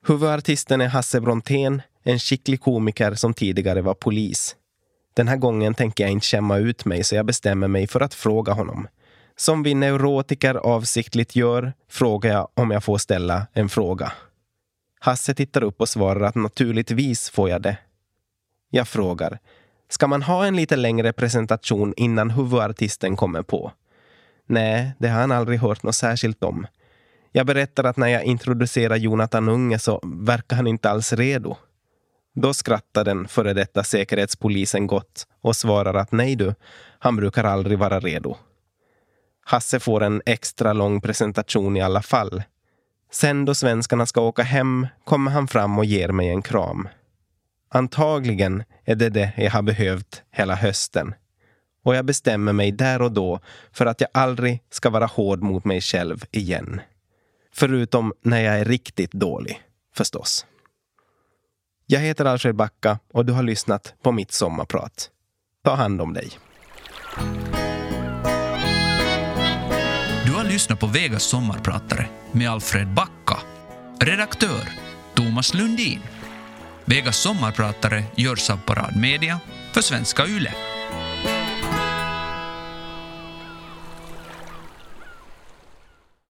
Huvudartisten 0.07 0.81
är 0.81 0.88
Hasse 0.88 1.21
Brontén, 1.21 1.83
en 2.03 2.19
skicklig 2.19 2.61
komiker 2.61 3.14
som 3.14 3.35
tidigare 3.35 3.83
var 3.83 3.95
polis. 3.95 4.57
Den 5.14 5.29
här 5.29 5.37
gången 5.37 5.75
tänker 5.75 6.05
jag 6.05 6.11
inte 6.11 6.27
skämma 6.27 6.59
ut 6.59 6.85
mig 6.85 7.05
så 7.05 7.14
jag 7.14 7.27
bestämmer 7.27 7.69
mig 7.69 7.87
för 7.87 8.01
att 8.01 8.14
fråga 8.14 8.53
honom. 8.53 8.88
Som 9.37 9.62
vi 9.62 9.75
neurotiker 9.75 10.55
avsiktligt 10.55 11.37
gör 11.37 11.73
frågar 11.88 12.31
jag 12.31 12.49
om 12.55 12.71
jag 12.71 12.85
får 12.85 12.99
ställa 12.99 13.47
en 13.53 13.69
fråga. 13.69 14.12
Hasse 15.01 15.35
tittar 15.35 15.64
upp 15.64 15.81
och 15.81 15.88
svarar 15.88 16.21
att 16.21 16.35
naturligtvis 16.35 17.31
får 17.31 17.51
jag 17.51 17.62
det. 17.62 17.77
Jag 18.71 18.88
frågar, 18.88 19.38
ska 19.88 20.07
man 20.07 20.23
ha 20.23 20.47
en 20.47 20.57
lite 20.57 20.77
längre 20.77 21.12
presentation 21.12 21.95
innan 21.97 22.31
huvudartisten 22.31 23.17
kommer 23.17 23.43
på? 23.43 23.73
Nej, 24.47 24.93
det 24.99 25.09
har 25.09 25.21
han 25.21 25.33
aldrig 25.33 25.61
hört 25.61 25.83
något 25.83 25.95
särskilt 25.95 26.45
om. 26.45 26.67
Jag 27.37 27.47
berättar 27.47 27.85
att 27.85 27.97
när 27.97 28.09
jag 28.09 28.25
introducerar 28.25 28.97
Jonathan 28.97 29.49
Unge 29.49 29.79
så 29.79 30.01
verkar 30.05 30.57
han 30.57 30.66
inte 30.66 30.90
alls 30.90 31.12
redo. 31.12 31.57
Då 32.35 32.55
skrattar 32.55 33.05
den 33.05 33.29
före 33.29 33.53
detta 33.53 33.85
säkerhetspolisen 33.85 34.87
gott 34.87 35.27
och 35.40 35.57
svarar 35.57 35.94
att 35.94 36.12
nej 36.12 36.37
du, 36.37 36.55
han 36.99 37.16
brukar 37.16 37.44
aldrig 37.44 37.79
vara 37.79 38.01
redo. 38.01 38.37
Hasse 39.44 39.81
får 39.81 40.03
en 40.03 40.23
extra 40.27 40.73
lång 40.73 41.01
presentation 41.01 41.77
i 41.77 41.81
alla 41.81 42.03
fall. 42.03 42.42
Sen 43.12 43.44
då 43.44 43.55
svenskarna 43.55 44.07
ska 44.07 44.20
åka 44.20 44.42
hem 44.42 44.87
kommer 45.05 45.31
han 45.31 45.49
fram 45.49 45.79
och 45.79 45.85
ger 45.85 46.09
mig 46.09 46.29
en 46.29 46.42
kram. 46.42 46.88
Antagligen 47.68 48.64
är 48.85 48.94
det 48.94 49.09
det 49.09 49.33
jag 49.37 49.51
har 49.51 49.62
behövt 49.62 50.23
hela 50.31 50.55
hösten. 50.55 51.14
Och 51.85 51.94
jag 51.94 52.05
bestämmer 52.05 52.53
mig 52.53 52.73
där 52.73 53.03
och 53.03 53.12
då 53.12 53.40
för 53.73 53.87
att 53.87 54.01
jag 54.01 54.11
aldrig 54.14 54.62
ska 54.70 54.90
vara 54.90 55.07
hård 55.07 55.42
mot 55.42 55.64
mig 55.64 55.81
själv 55.81 56.25
igen. 56.31 56.81
Förutom 57.57 58.12
när 58.23 58.40
jag 58.40 58.59
är 58.59 58.64
riktigt 58.64 59.12
dålig, 59.12 59.62
förstås. 59.95 60.47
Jag 61.87 62.01
heter 62.01 62.25
Alfred 62.25 62.55
Backa 62.55 62.99
och 63.12 63.25
du 63.25 63.33
har 63.33 63.43
lyssnat 63.43 63.95
på 64.03 64.12
mitt 64.12 64.33
sommarprat. 64.33 65.11
Ta 65.64 65.75
hand 65.75 66.01
om 66.01 66.12
dig. 66.12 66.31
Du 70.27 70.33
har 70.33 70.45
lyssnat 70.45 70.81
på 70.81 70.87
Vegas 70.87 71.23
sommarpratare 71.23 72.09
med 72.33 72.51
Alfred 72.51 72.88
Backa. 72.88 73.38
Redaktör 74.01 74.69
Thomas 75.14 75.55
Lundin. 75.55 76.01
Vegas 76.85 77.17
sommarpratare 77.17 78.05
görs 78.17 78.51
av 78.51 78.57
Parad 78.57 78.97
Media 78.97 79.40
för 79.73 79.81
Svenska 79.81 80.27
Yle. 80.27 80.74